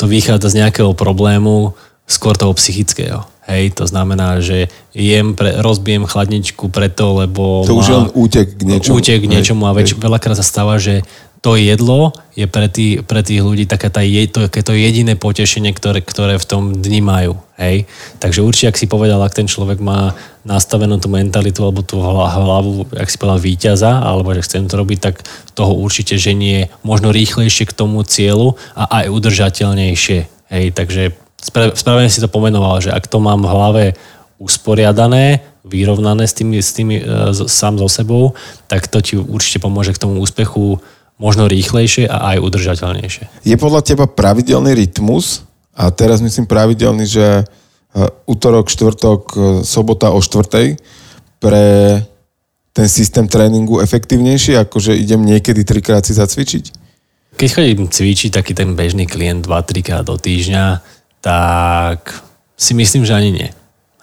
to 0.00 0.08
vychádza 0.08 0.56
z 0.56 0.64
nejakého 0.64 0.96
problému 0.96 1.76
skôr 2.08 2.40
toho 2.40 2.56
psychického. 2.56 3.35
Hej, 3.46 3.78
to 3.78 3.86
znamená, 3.86 4.42
že 4.42 4.66
jem, 4.90 5.38
pre, 5.38 5.62
rozbijem 5.62 6.02
chladničku 6.02 6.66
preto, 6.66 7.22
lebo... 7.22 7.62
To 7.62 7.78
už 7.78 7.86
je 7.86 7.94
má- 7.94 7.98
len 8.02 8.08
útek 8.10 8.58
k 8.58 8.62
niečomu. 8.66 8.98
Útek 8.98 9.22
k 9.22 9.26
Hej, 9.26 9.32
niečomu 9.38 9.62
a 9.70 9.72
väč, 9.72 9.94
hej. 9.94 10.02
veľakrát 10.02 10.34
sa 10.34 10.42
stáva, 10.42 10.82
že 10.82 11.06
to 11.46 11.54
jedlo 11.54 12.10
je 12.34 12.50
pre, 12.50 12.66
tí, 12.66 12.98
pre 13.06 13.22
tých 13.22 13.38
ľudí 13.38 13.70
také 13.70 13.86
tá, 13.86 14.02
je, 14.02 14.26
to, 14.26 14.50
to 14.50 14.72
jediné 14.74 15.14
potešenie, 15.14 15.70
ktoré, 15.70 16.02
ktoré 16.02 16.42
v 16.42 16.48
tom 16.48 16.62
dni 16.82 16.98
majú. 16.98 17.38
Hej? 17.54 17.86
Takže 18.18 18.42
určite, 18.42 18.74
ak 18.74 18.80
si 18.82 18.90
povedal, 18.90 19.22
ak 19.22 19.30
ten 19.30 19.46
človek 19.46 19.78
má 19.78 20.18
nastavenú 20.42 20.98
tú 20.98 21.06
mentalitu 21.06 21.62
alebo 21.62 21.86
tú 21.86 22.02
hla- 22.02 22.34
hlavu, 22.34 22.90
ak 22.98 23.06
si 23.06 23.14
povedal, 23.14 23.38
víťaza, 23.38 24.02
alebo 24.02 24.34
že 24.34 24.42
chcem 24.42 24.66
to 24.66 24.74
robiť, 24.74 24.98
tak 24.98 25.22
toho 25.54 25.70
určite 25.78 26.18
ženie 26.18 26.66
možno 26.82 27.14
rýchlejšie 27.14 27.70
k 27.70 27.76
tomu 27.78 28.02
cieľu 28.02 28.58
a 28.74 29.06
aj 29.06 29.14
udržateľnejšie. 29.14 30.18
Hej? 30.50 30.64
Takže 30.74 31.14
správne 31.42 32.08
si 32.08 32.22
to 32.22 32.28
pomenoval, 32.28 32.80
že 32.80 32.92
ak 32.92 33.06
to 33.06 33.20
mám 33.20 33.44
v 33.44 33.50
hlave 33.50 33.84
usporiadané, 34.36 35.40
vyrovnané 35.66 36.24
s 36.28 36.34
tými, 36.36 36.62
s 36.62 36.70
tými 36.72 37.02
e, 37.02 37.04
sám 37.34 37.80
so 37.82 37.90
sebou, 37.90 38.38
tak 38.70 38.86
to 38.86 39.02
ti 39.02 39.18
určite 39.18 39.58
pomôže 39.58 39.90
k 39.96 40.02
tomu 40.06 40.22
úspechu 40.22 40.78
možno 41.18 41.48
rýchlejšie 41.50 42.06
a 42.06 42.36
aj 42.36 42.44
udržateľnejšie. 42.44 43.42
Je 43.42 43.56
podľa 43.58 43.82
teba 43.82 44.06
pravidelný 44.06 44.76
rytmus, 44.76 45.48
a 45.76 45.92
teraz 45.92 46.24
myslím 46.24 46.48
pravidelný, 46.48 47.04
že 47.04 47.26
e, 47.26 47.44
útorok, 48.24 48.70
štvrtok, 48.70 49.20
e, 49.32 49.36
sobota 49.66 50.14
o 50.14 50.22
štvrtej 50.22 50.80
pre 51.42 51.64
ten 52.76 52.88
systém 52.92 53.24
tréningu 53.24 53.80
efektívnejší, 53.80 54.60
ako 54.60 54.76
že 54.80 54.92
idem 54.92 55.24
niekedy 55.24 55.64
trikrát 55.64 56.04
si 56.04 56.12
zacvičiť? 56.12 56.64
Keď 57.36 57.48
chodím 57.52 57.88
cvičiť 57.88 58.32
taký 58.32 58.52
ten 58.56 58.72
bežný 58.76 59.04
klient 59.08 59.44
2-3 59.44 59.84
krát 59.84 60.04
do 60.04 60.16
týždňa, 60.16 60.95
tak 61.26 62.22
si 62.54 62.70
myslím, 62.78 63.02
že 63.02 63.18
ani 63.18 63.30
nie. 63.34 63.50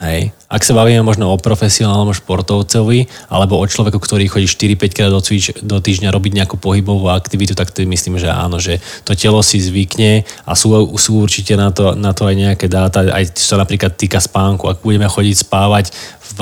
Hej. 0.04 0.36
Ak 0.52 0.68
sa 0.68 0.76
bavíme 0.76 1.00
možno 1.00 1.32
o 1.32 1.40
profesionálnom 1.40 2.12
športovcovi 2.12 3.08
alebo 3.32 3.56
o 3.56 3.64
človeku, 3.64 3.96
ktorý 3.96 4.28
chodí 4.28 4.52
4-5 4.52 4.92
krát 4.92 5.08
do, 5.08 5.24
cvič, 5.24 5.64
do 5.64 5.80
týždňa 5.80 6.12
robiť 6.12 6.44
nejakú 6.44 6.60
pohybovú 6.60 7.08
aktivitu, 7.08 7.56
tak 7.56 7.72
to 7.72 7.88
myslím, 7.88 8.20
že 8.20 8.28
áno, 8.28 8.60
že 8.60 8.84
to 9.08 9.16
telo 9.16 9.40
si 9.40 9.64
zvykne 9.64 10.28
a 10.44 10.52
sú, 10.60 10.76
sú 11.00 11.24
určite 11.24 11.56
na 11.56 11.72
to, 11.72 11.96
na 11.96 12.12
to 12.12 12.28
aj 12.28 12.36
nejaké 12.36 12.68
dáta, 12.68 13.08
aj 13.08 13.32
čo 13.40 13.56
sa 13.56 13.64
napríklad 13.64 13.96
týka 13.96 14.20
spánku. 14.20 14.68
Ak 14.68 14.84
budeme 14.84 15.08
chodiť 15.08 15.48
spávať 15.48 15.96
v 16.36 16.40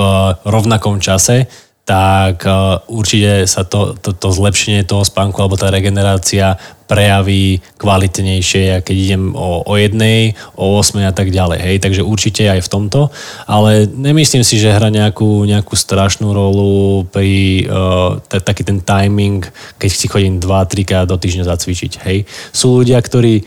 rovnakom 0.49 0.97
čase, 0.97 1.45
tak 1.91 2.47
uh, 2.47 2.79
určite 2.87 3.43
sa 3.51 3.67
to, 3.67 3.99
to, 3.99 4.15
to 4.15 4.31
zlepšenie 4.31 4.87
toho 4.87 5.03
spánku 5.03 5.35
alebo 5.43 5.59
tá 5.59 5.67
regenerácia 5.67 6.55
prejaví 6.87 7.59
kvalitnejšie, 7.75 8.79
keď 8.79 8.95
idem 8.95 9.35
o, 9.35 9.59
o 9.67 9.73
jednej, 9.75 10.39
o 10.55 10.79
8 10.79 11.03
a 11.03 11.11
tak 11.11 11.35
ďalej. 11.35 11.59
Hej? 11.59 11.75
Takže 11.83 12.07
určite 12.07 12.47
aj 12.47 12.63
v 12.63 12.71
tomto, 12.71 13.11
ale 13.43 13.91
nemyslím 13.91 14.43
si, 14.47 14.55
že 14.55 14.71
hra 14.71 14.87
nejakú, 14.87 15.43
nejakú 15.43 15.75
strašnú 15.75 16.31
rolu 16.31 17.03
pri 17.11 17.67
uh, 17.67 18.23
taký 18.23 18.63
ten 18.63 18.79
timing, 18.79 19.43
keď 19.75 19.89
si 19.91 20.07
chodím 20.07 20.39
2-3 20.39 20.87
krát 20.87 21.07
do 21.11 21.19
týždňa 21.19 21.43
zacvičiť. 21.43 21.91
Hej? 22.07 22.23
Sú 22.55 22.79
ľudia, 22.79 23.03
ktorí 23.03 23.43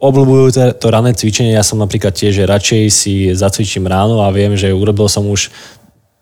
obľúbujú 0.00 0.46
to, 0.56 0.62
to 0.80 0.86
rané 0.88 1.12
cvičenie. 1.12 1.52
Ja 1.52 1.64
som 1.64 1.76
napríklad 1.76 2.16
tiež, 2.16 2.40
že 2.40 2.48
radšej 2.48 2.82
si 2.88 3.14
zacvičím 3.36 3.84
ráno 3.84 4.24
a 4.24 4.32
viem, 4.32 4.56
že 4.56 4.72
urobil 4.72 5.12
som 5.12 5.28
už 5.28 5.52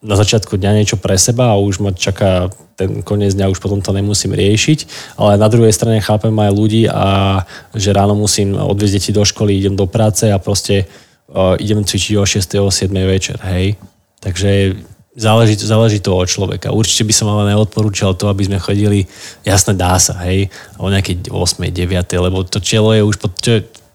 na 0.00 0.16
začiatku 0.16 0.56
dňa 0.56 0.80
niečo 0.80 0.96
pre 0.96 1.20
seba 1.20 1.52
a 1.52 1.60
už 1.60 1.84
ma 1.84 1.92
čaká 1.92 2.48
ten 2.80 3.04
koniec 3.04 3.36
dňa, 3.36 3.52
už 3.52 3.60
potom 3.60 3.84
to 3.84 3.92
nemusím 3.92 4.32
riešiť, 4.32 5.12
ale 5.20 5.36
na 5.36 5.48
druhej 5.52 5.76
strane 5.76 6.00
chápem 6.00 6.32
aj 6.32 6.50
ľudí 6.56 6.88
a 6.88 7.44
že 7.76 7.92
ráno 7.92 8.16
musím 8.16 8.56
odviezť 8.56 8.94
deti 8.96 9.10
do 9.12 9.20
školy, 9.20 9.60
idem 9.60 9.76
do 9.76 9.84
práce 9.84 10.24
a 10.32 10.40
proste 10.40 10.88
uh, 11.28 11.60
idem 11.60 11.84
cvičiť 11.84 12.16
o 12.16 12.24
6. 12.24 12.40
o 12.64 12.72
7. 12.72 12.88
večer, 13.04 13.36
hej. 13.44 13.76
Takže 14.24 14.80
záleží, 15.12 15.60
záleží 15.60 16.00
to 16.00 16.16
od 16.16 16.24
človeka. 16.24 16.72
Určite 16.72 17.04
by 17.04 17.12
som 17.12 17.28
ale 17.28 17.52
neodporúčal 17.52 18.16
to, 18.16 18.32
aby 18.32 18.48
sme 18.48 18.56
chodili, 18.56 19.04
jasne 19.44 19.76
dá 19.76 20.00
sa, 20.00 20.16
hej, 20.24 20.48
o 20.80 20.88
nejakej 20.88 21.28
8. 21.28 21.68
9. 21.68 22.24
lebo 22.24 22.48
to 22.48 22.56
telo 22.64 22.96
je 22.96 23.04
už, 23.04 23.20
pod, 23.20 23.36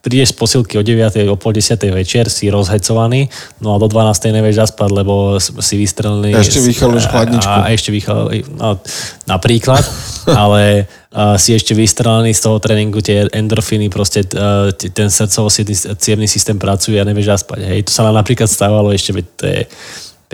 prídeš 0.06 0.32
z 0.32 0.36
posilky 0.38 0.78
o 0.78 0.86
9. 0.86 1.18
o 1.26 1.34
pol 1.34 1.58
10. 1.58 1.82
večer, 1.90 2.30
si 2.30 2.46
rozhecovaný, 2.54 3.26
no 3.58 3.74
a 3.74 3.82
do 3.82 3.90
12. 3.90 4.30
nevieš 4.30 4.70
zaspať, 4.70 4.90
lebo 4.94 5.42
si 5.42 5.82
vystrelený. 5.82 6.38
A 6.38 6.46
ešte 6.46 6.62
vychaluješ 6.62 7.10
chladničku. 7.10 7.50
A, 7.50 7.66
a 7.66 7.74
ešte 7.74 7.90
vychaluješ, 7.90 8.54
no, 8.54 8.78
napríklad, 9.26 9.82
ale 10.46 10.86
uh, 11.10 11.34
si 11.42 11.58
ešte 11.58 11.74
vystrelený 11.74 12.38
z 12.38 12.42
toho 12.46 12.62
tréningu, 12.62 13.02
tie 13.02 13.26
endorfíny, 13.34 13.90
proste 13.90 14.22
uh, 14.38 14.70
ten 14.78 15.10
srdcovo 15.10 15.50
cievný 15.98 16.30
systém 16.30 16.62
pracuje 16.62 17.02
a 17.02 17.08
nevieš 17.10 17.42
zaspať. 17.42 17.66
Hej. 17.66 17.80
To 17.90 17.92
sa 17.92 18.06
nám 18.06 18.22
napríklad 18.22 18.46
stávalo 18.46 18.94
ešte, 18.94 19.10
veď 19.10 19.26
to 19.34 19.44
je 19.50 19.62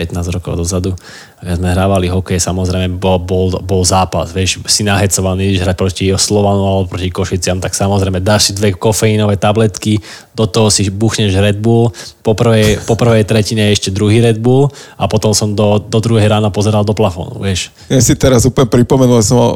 15 0.02 0.34
rokov 0.34 0.58
dozadu. 0.58 0.90
Sme 1.38 1.70
hrávali 1.70 2.10
hokej, 2.10 2.42
samozrejme 2.42 2.98
bol, 2.98 3.22
bol, 3.22 3.54
bol 3.62 3.82
zápas. 3.86 4.34
Vieš, 4.34 4.62
si 4.66 4.82
nahecovaný, 4.82 5.54
ideš 5.54 5.62
hrať 5.62 5.76
proti 5.78 6.04
Slovanu 6.18 6.62
alebo 6.66 6.90
proti 6.90 7.14
Košiciam, 7.14 7.62
tak 7.62 7.78
samozrejme 7.78 8.18
dáš 8.18 8.50
si 8.50 8.52
dve 8.58 8.74
kofeínové 8.74 9.38
tabletky, 9.38 10.02
do 10.34 10.50
toho 10.50 10.68
si 10.74 10.90
buchneš 10.90 11.38
Red 11.38 11.62
Bull, 11.62 11.94
po 12.26 12.34
prvej, 12.34 12.82
po 12.82 12.98
prvej 12.98 13.22
tretine 13.22 13.70
ešte 13.70 13.94
druhý 13.94 14.18
Red 14.18 14.42
Bull 14.42 14.66
a 14.98 15.06
potom 15.06 15.30
som 15.30 15.54
do, 15.54 15.78
do 15.78 15.98
druhej 16.02 16.26
rána 16.26 16.50
pozeral 16.50 16.82
do 16.82 16.96
plafónu, 16.96 17.38
vieš. 17.38 17.70
Ja 17.86 18.02
si 18.02 18.18
teraz 18.18 18.42
úplne 18.48 18.66
pripomenul 18.66 19.22
som 19.22 19.38
uh, 19.38 19.50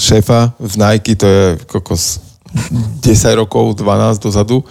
šéfa 0.00 0.56
v 0.56 0.74
Nike, 0.80 1.18
to 1.18 1.26
je 1.26 1.42
kokos 1.68 2.22
10 3.02 3.40
rokov, 3.40 3.78
12 3.78 4.20
dozadu 4.22 4.64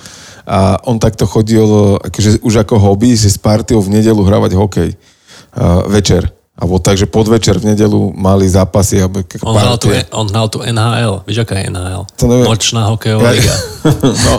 a 0.49 0.81
on 0.89 0.97
takto 0.97 1.29
chodil 1.29 2.01
akože 2.01 2.41
už 2.41 2.65
ako 2.65 2.81
hobby, 2.81 3.13
že 3.13 3.29
s 3.29 3.37
partiou 3.37 3.85
v 3.85 4.01
nedelu 4.01 4.17
hravať 4.17 4.51
hokej 4.57 4.89
uh, 4.97 5.85
večer. 5.85 6.25
Alebo 6.59 6.75
takže 6.81 7.07
podvečer 7.07 7.55
v 7.55 7.71
nedelu 7.71 8.11
mali 8.17 8.49
zápasy. 8.49 8.99
Alebo 8.99 9.23
on, 9.45 9.55
hral 9.55 9.77
tu, 9.79 9.87
on 10.11 10.27
hral 10.27 10.47
tu 10.51 10.59
NHL. 10.59 11.23
Víš, 11.23 11.47
aká 11.47 11.55
je 11.61 11.71
NHL? 11.71 12.03
To 12.19 12.25
neviem. 12.27 12.45
Nočná 12.49 12.81
hokejová 12.91 13.31
liga. 13.31 13.55
no, 14.27 14.35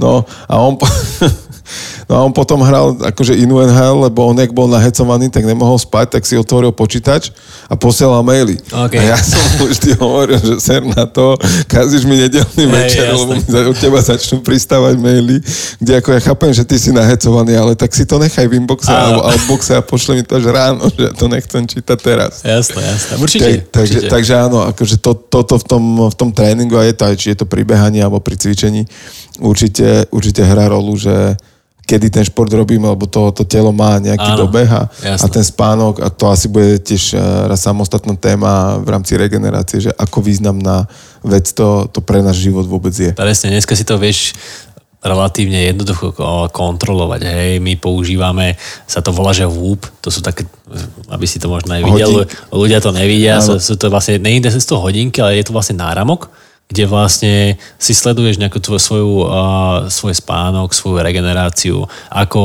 no, 0.00 0.12
a 0.26 0.54
on, 0.58 0.74
No 2.12 2.20
a 2.20 2.28
on 2.28 2.32
potom 2.36 2.60
hral 2.60 2.92
akože 3.08 3.32
inú 3.40 3.56
NHL, 3.64 4.04
lebo 4.04 4.28
on, 4.28 4.36
jak 4.36 4.52
bol 4.52 4.68
nahecovaný, 4.68 5.32
tak 5.32 5.48
nemohol 5.48 5.80
spať, 5.80 6.20
tak 6.20 6.28
si 6.28 6.36
otvoril 6.36 6.68
počítač 6.68 7.32
a 7.64 7.72
posielal 7.72 8.20
maily. 8.20 8.60
Okay. 8.68 9.00
A 9.00 9.16
ja 9.16 9.18
som 9.32 9.40
mu 9.56 9.72
vždy 9.72 9.96
hovoril, 9.96 10.36
že 10.36 10.60
ser 10.60 10.84
na 10.84 11.08
to, 11.08 11.40
kazíš 11.64 12.04
mi 12.04 12.20
nedelný 12.20 12.68
hey, 12.68 12.76
večer, 12.84 13.08
jasne. 13.08 13.16
lebo 13.16 13.32
mi 13.40 13.40
od 13.48 13.78
teba 13.80 14.04
začnú 14.04 14.44
pristávať 14.44 15.00
maily, 15.00 15.40
kde 15.80 15.92
ako 16.04 16.08
ja 16.12 16.20
chápem, 16.20 16.52
že 16.52 16.68
ty 16.68 16.76
si 16.76 16.92
nahecovaný, 16.92 17.56
ale 17.56 17.72
tak 17.80 17.88
si 17.96 18.04
to 18.04 18.20
nechaj 18.20 18.44
v 18.44 18.60
inboxe 18.60 18.92
alebo 18.92 19.24
outboxe 19.32 19.72
a 19.72 19.80
pošle 19.80 20.20
mi 20.20 20.22
to 20.28 20.36
až 20.36 20.52
ráno, 20.52 20.92
že 20.92 21.08
ja 21.08 21.12
to 21.16 21.32
nechcem 21.32 21.64
čítať 21.64 21.96
teraz. 21.96 22.44
Jasné, 22.44 22.92
jasné. 22.92 23.12
Určite. 23.16 23.48
Tak, 23.72 23.72
takže, 23.72 23.96
určite. 24.04 24.12
takže 24.12 24.32
áno, 24.36 24.68
akože 24.68 25.00
to, 25.00 25.16
toto 25.16 25.56
v 25.56 25.64
tom, 25.64 25.84
v 26.12 26.14
tom 26.20 26.28
tréningu 26.28 26.76
a 26.76 26.84
je 26.84 26.92
to 26.92 27.08
aj, 27.08 27.16
či 27.16 27.32
je 27.32 27.40
to 27.40 27.48
pri 27.48 27.64
behaní 27.64 28.04
alebo 28.04 28.20
pri 28.20 28.36
cvičení, 28.36 28.84
určite, 29.40 30.12
určite 30.12 30.44
hrá 30.44 30.68
rolu, 30.68 30.92
že 31.00 31.40
kedy 31.92 32.08
ten 32.08 32.24
šport 32.24 32.48
robíme, 32.48 32.88
lebo 32.88 33.04
to, 33.04 33.28
to 33.36 33.44
telo 33.44 33.68
má 33.68 34.00
nejaký 34.00 34.32
Áno, 34.32 34.48
dobeh 34.48 34.64
a, 34.64 34.88
a 35.04 35.26
ten 35.28 35.44
spánok, 35.44 36.00
a 36.00 36.08
to 36.08 36.32
asi 36.32 36.48
bude 36.48 36.80
tiež 36.80 37.12
eh, 37.12 37.20
raz 37.52 37.60
samostatná 37.60 38.16
téma 38.16 38.80
v 38.80 38.96
rámci 38.96 39.12
regenerácie, 39.20 39.84
že 39.84 39.90
ako 39.92 40.24
významná 40.24 40.88
vec 41.20 41.52
to, 41.52 41.84
to 41.92 42.00
pre 42.00 42.24
náš 42.24 42.40
život 42.40 42.64
vôbec 42.64 42.96
je. 42.96 43.12
Presne, 43.12 43.52
dneska 43.52 43.76
si 43.76 43.84
to 43.84 44.00
vieš 44.00 44.32
relatívne 45.02 45.66
jednoducho 45.66 46.14
kontrolovať. 46.54 47.26
Hej, 47.26 47.52
my 47.58 47.74
používame, 47.74 48.54
sa 48.86 49.02
to 49.02 49.10
volá, 49.10 49.34
že 49.34 49.50
WOOP, 49.50 49.82
to 49.98 50.14
sú 50.14 50.22
také, 50.22 50.46
aby 51.10 51.26
si 51.26 51.42
to 51.42 51.50
možno 51.50 51.74
aj 51.74 51.82
videl, 51.82 52.22
ľudia 52.54 52.78
to 52.78 52.94
nevidia, 52.94 53.42
sú, 53.42 53.58
sú 53.58 53.74
to 53.74 53.90
vlastne, 53.90 54.22
nie 54.22 54.38
je 54.38 54.62
to 54.62 54.78
hodinky, 54.78 55.18
ale 55.18 55.42
je 55.42 55.50
to 55.50 55.52
vlastne 55.52 55.74
náramok, 55.74 56.30
kde 56.72 56.88
vlastne 56.88 57.60
si 57.76 57.92
sleduješ 57.92 58.40
nejakú 58.40 58.56
tvoju, 58.56 58.80
svoju, 58.80 59.12
uh, 59.28 59.92
svoj 59.92 60.16
spánok, 60.16 60.72
svoju 60.72 61.04
regeneráciu, 61.04 61.84
ako, 62.08 62.42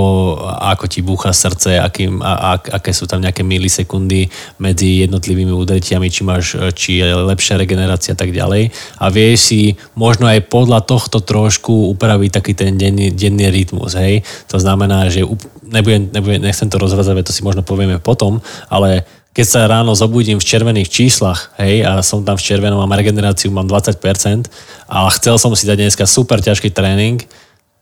ako 0.60 0.86
ti 0.92 1.00
búcha 1.00 1.32
srdce, 1.32 1.80
akým, 1.80 2.20
a, 2.20 2.34
a, 2.36 2.52
aké 2.60 2.92
sú 2.92 3.08
tam 3.08 3.24
nejaké 3.24 3.48
milisekundy 3.48 4.28
medzi 4.60 5.08
jednotlivými 5.08 5.56
údretiami, 5.56 6.12
či 6.12 6.22
máš, 6.28 6.60
či 6.76 7.00
je 7.00 7.08
lepšia 7.08 7.56
regenerácia 7.56 8.12
a 8.12 8.20
tak 8.20 8.36
ďalej. 8.36 8.76
A 9.00 9.08
vieš 9.08 9.56
si 9.56 9.62
možno 9.96 10.28
aj 10.28 10.52
podľa 10.52 10.84
tohto 10.84 11.24
trošku 11.24 11.96
upraviť 11.96 12.30
taký 12.36 12.52
ten 12.52 12.76
denný, 12.76 13.16
denný 13.16 13.48
rytmus, 13.48 13.96
hej. 13.96 14.28
To 14.52 14.60
znamená, 14.60 15.08
že 15.08 15.24
nebudem, 15.64 16.12
nebudem, 16.12 16.44
nechcem 16.44 16.68
to 16.68 16.76
rozvázať, 16.76 17.24
to 17.24 17.32
si 17.32 17.48
možno 17.48 17.64
povieme 17.64 18.04
potom, 18.04 18.44
ale 18.68 19.08
keď 19.38 19.46
sa 19.46 19.70
ráno 19.70 19.94
zobudím 19.94 20.42
v 20.42 20.50
červených 20.50 20.90
číslach, 20.90 21.54
hej, 21.62 21.86
a 21.86 22.02
som 22.02 22.26
tam 22.26 22.42
v 22.42 22.42
červenom, 22.42 22.82
mám 22.82 22.98
regeneráciu, 22.98 23.54
mám 23.54 23.70
20%, 23.70 24.50
a 24.90 25.06
chcel 25.14 25.38
som 25.38 25.54
si 25.54 25.70
dať 25.70 25.78
dneska 25.78 26.10
super 26.10 26.42
ťažký 26.42 26.74
tréning, 26.74 27.22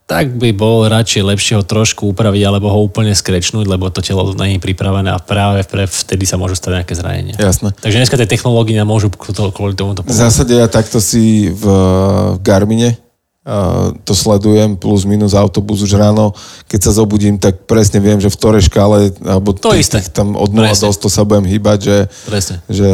tak 0.03 0.35
by 0.35 0.51
bol 0.51 0.83
radšej 0.85 1.23
lepšie 1.23 1.53
ho 1.57 1.63
trošku 1.63 2.11
upraviť 2.11 2.43
alebo 2.43 2.67
ho 2.69 2.83
úplne 2.83 3.15
skrečnúť, 3.15 3.71
lebo 3.71 3.87
to 3.87 4.03
telo 4.03 4.21
nie 4.35 4.59
je 4.59 4.61
pripravené 4.61 5.09
a 5.09 5.17
práve 5.17 5.63
vtedy 5.65 6.27
sa 6.27 6.35
môžu 6.35 6.59
stať 6.59 6.83
nejaké 6.83 6.93
zranenia. 6.93 7.35
Jasné. 7.39 7.71
Takže 7.73 8.03
dneska 8.03 8.19
tie 8.19 8.29
technológie 8.29 8.75
nám 8.75 8.91
môžu 8.91 9.09
kvôli 9.15 9.73
tomuto 9.73 10.03
pomôcť. 10.03 10.11
V 10.11 10.21
zásade 10.27 10.53
ja 10.53 10.67
takto 10.67 10.99
si 10.99 11.49
v 11.49 11.65
Garmine 12.43 12.99
to 14.01 14.13
sledujem, 14.17 14.73
plus 14.73 15.05
minus 15.05 15.37
autobus 15.37 15.85
už 15.85 16.01
ráno, 16.01 16.33
keď 16.65 16.89
sa 16.89 16.91
zobudím, 16.97 17.37
tak 17.37 17.69
presne 17.69 18.01
viem, 18.01 18.17
že 18.17 18.33
v 18.33 18.37
ktorej 18.41 18.65
škále, 18.65 19.13
alebo 19.21 19.53
to 19.53 19.69
tých, 19.69 19.85
isté. 19.85 20.01
tam 20.09 20.33
od 20.33 20.49
0 20.49 20.65
presne. 20.65 20.89
do 20.89 20.97
100 21.05 21.13
sa 21.13 21.21
budem 21.21 21.45
hýbať, 21.45 21.79
že, 21.85 21.97
že 22.65 22.89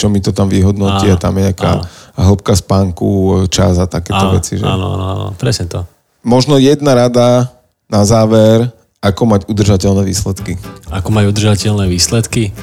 čo 0.00 0.08
mi 0.08 0.24
to 0.24 0.32
tam 0.32 0.48
vyhodnotí 0.48 1.12
a 1.12 1.20
tam 1.20 1.36
je 1.36 1.52
nejaká 1.52 1.76
áno. 1.76 1.84
hĺbka 2.16 2.56
spánku, 2.56 3.08
čas 3.52 3.76
a 3.76 3.84
takéto 3.84 4.32
áno, 4.32 4.40
veci. 4.40 4.56
Že... 4.56 4.64
Áno, 4.64 4.96
áno, 4.96 5.04
áno, 5.12 5.26
presne 5.36 5.68
to. 5.68 5.84
Možno 6.24 6.56
jedna 6.56 6.96
rada 6.96 7.52
na 7.84 8.00
záver, 8.08 8.64
ako 9.04 9.22
mať 9.28 9.40
udržateľné 9.44 10.08
výsledky. 10.08 10.56
Ako 10.88 11.12
majú 11.12 11.36
udržateľné 11.36 11.84
výsledky? 11.84 12.56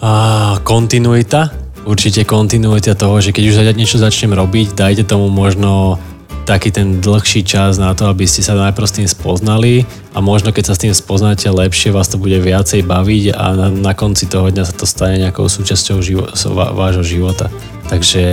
A, 0.00 0.56
kontinuita, 0.64 1.52
určite 1.84 2.22
kontinuita 2.22 2.94
toho, 2.94 3.18
že 3.18 3.34
keď 3.34 3.44
už 3.48 3.56
niečo 3.74 3.98
začnem 3.98 4.34
robiť, 4.34 4.74
dajte 4.74 5.04
tomu 5.06 5.28
možno 5.28 5.98
taký 6.42 6.74
ten 6.74 6.98
dlhší 6.98 7.46
čas 7.46 7.78
na 7.78 7.94
to, 7.94 8.10
aby 8.10 8.26
ste 8.26 8.42
sa 8.42 8.58
najprv 8.58 8.86
s 8.86 8.96
tým 8.98 9.08
spoznali 9.08 9.86
a 10.10 10.18
možno 10.18 10.50
keď 10.50 10.64
sa 10.66 10.74
s 10.74 10.82
tým 10.82 10.94
spoznáte 10.94 11.46
lepšie, 11.46 11.94
vás 11.94 12.10
to 12.10 12.18
bude 12.18 12.34
viacej 12.42 12.82
baviť 12.82 13.24
a 13.30 13.44
na, 13.54 13.66
na 13.70 13.92
konci 13.94 14.26
toho 14.26 14.50
dňa 14.50 14.64
sa 14.66 14.74
to 14.74 14.82
stane 14.82 15.22
nejakou 15.22 15.46
súčasťou 15.46 16.02
živo, 16.02 16.26
vášho 16.74 17.06
života. 17.06 17.46
Takže 17.86 18.24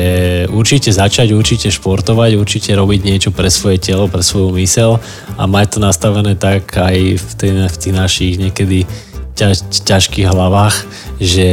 určite 0.50 0.90
začať, 0.90 1.36
určite 1.36 1.70
športovať, 1.70 2.40
určite 2.40 2.74
robiť 2.74 3.00
niečo 3.06 3.30
pre 3.30 3.54
svoje 3.54 3.78
telo, 3.78 4.10
pre 4.10 4.26
svoju 4.26 4.56
mysel 4.58 4.98
a 5.38 5.46
mať 5.46 5.78
to 5.78 5.80
nastavené 5.84 6.34
tak 6.34 6.66
aj 6.74 6.96
v, 7.20 7.32
tej, 7.38 7.52
v 7.70 7.78
tých 7.78 7.94
našich 7.94 8.34
niekedy 8.42 8.90
ťaž, 9.38 9.70
ťažkých 9.86 10.28
hlavách, 10.32 10.76
že 11.22 11.48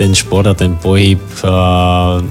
ten 0.00 0.16
šport 0.16 0.48
a 0.48 0.56
ten 0.56 0.80
pohyb 0.80 1.20
a, 1.44 2.24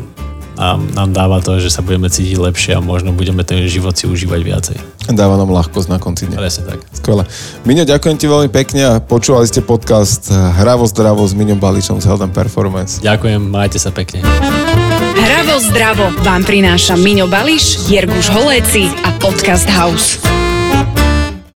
a 0.57 0.65
nám 0.97 1.13
dáva 1.13 1.37
to, 1.37 1.61
že 1.61 1.69
sa 1.69 1.85
budeme 1.85 2.09
cítiť 2.09 2.41
lepšie 2.41 2.71
a 2.73 2.81
možno 2.81 3.13
budeme 3.13 3.45
ten 3.45 3.61
život 3.69 3.93
si 3.93 4.09
užívať 4.09 4.41
viacej. 4.41 4.77
Dáva 5.13 5.37
nám 5.37 5.53
ľahkosť 5.53 5.89
na 5.93 6.01
konci 6.01 6.25
dňa. 6.25 6.37
Presne 6.41 6.63
tak. 6.65 6.81
Skvelé. 6.89 7.29
Miňo, 7.69 7.85
ďakujem 7.85 8.17
ti 8.17 8.25
veľmi 8.25 8.49
pekne 8.49 8.81
a 8.89 8.93
počúvali 8.97 9.45
ste 9.45 9.61
podcast 9.61 10.33
Hravo 10.33 10.89
zdravo 10.89 11.21
s 11.21 11.37
Miňom 11.37 11.61
Baličom 11.61 12.01
z 12.01 12.09
Health 12.09 12.25
Performance. 12.33 12.97
Ďakujem, 13.05 13.37
majte 13.37 13.77
sa 13.77 13.93
pekne. 13.93 14.25
Hravo 15.13 15.61
zdravo 15.61 16.09
vám 16.25 16.41
prináša 16.41 16.97
Miňo 16.97 17.29
Bališ, 17.29 17.85
Jirguš 17.85 18.33
Holéci 18.33 18.89
a 19.05 19.13
Podcast 19.21 19.69
House. 19.69 20.38